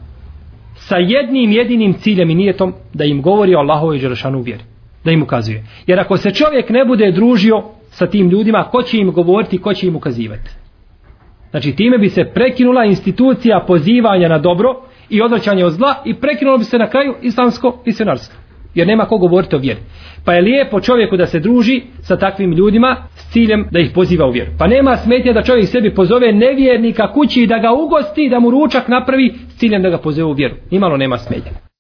sa 0.88 0.96
jednim 0.96 1.50
jedinim 1.50 1.94
ciljem 1.94 2.30
i 2.30 2.34
nijetom 2.34 2.74
da 2.94 3.04
im 3.04 3.22
govori 3.22 3.54
o 3.54 3.58
Allahovi 3.58 3.98
Đeršanu 3.98 4.40
vjeri 4.40 4.62
da 5.04 5.10
im 5.10 5.22
ukazuje. 5.22 5.64
Jer 5.86 6.00
ako 6.00 6.16
se 6.16 6.30
čovjek 6.30 6.70
ne 6.70 6.84
bude 6.84 7.12
družio 7.12 7.62
sa 7.90 8.06
tim 8.06 8.28
ljudima 8.28 8.64
ko 8.64 8.82
će 8.82 8.98
im 8.98 9.12
govoriti 9.12 9.58
ko 9.58 9.74
će 9.74 9.86
im 9.86 9.96
ukazivati? 9.96 10.50
Znači 11.50 11.76
time 11.76 11.98
bi 11.98 12.08
se 12.08 12.24
prekinula 12.34 12.84
institucija 12.84 13.64
pozivanja 13.66 14.28
na 14.28 14.38
dobro 14.38 14.68
i 15.08 15.22
odvraćanje 15.22 15.64
od 15.64 15.72
zla 15.72 15.94
i 16.04 16.14
prekinulo 16.14 16.58
bi 16.58 16.64
se 16.64 16.78
na 16.78 16.90
kraju 16.90 17.14
islamsko 17.22 17.78
misionarstvo 17.86 18.41
jer 18.74 18.86
nema 18.86 19.04
ko 19.04 19.18
govoriti 19.18 19.56
o 19.56 19.58
vjeri 19.58 19.80
pa 20.24 20.34
je 20.34 20.42
lijepo 20.42 20.80
čovjeku 20.80 21.16
da 21.16 21.26
se 21.26 21.40
druži 21.40 21.82
sa 22.00 22.16
takvim 22.16 22.52
ljudima 22.52 22.96
s 23.14 23.32
ciljem 23.32 23.66
da 23.70 23.80
ih 23.80 23.90
poziva 23.94 24.26
u 24.26 24.30
vjeru. 24.30 24.50
Pa 24.58 24.66
nema 24.66 24.96
smetnje 24.96 25.32
da 25.32 25.42
čovjek 25.42 25.68
sebi 25.68 25.94
pozove 25.94 26.32
nevjernika 26.32 27.12
kući 27.12 27.42
i 27.42 27.46
da 27.46 27.58
ga 27.58 27.72
ugosti, 27.72 28.28
da 28.28 28.40
mu 28.40 28.50
ručak 28.50 28.88
napravi 28.88 29.34
s 29.48 29.58
ciljem 29.58 29.82
da 29.82 29.90
ga 29.90 29.98
pozove 29.98 30.24
u 30.24 30.32
vjeru. 30.32 30.54
Nimalo 30.70 30.96
nema 30.96 31.18
smetnje. 31.18 31.71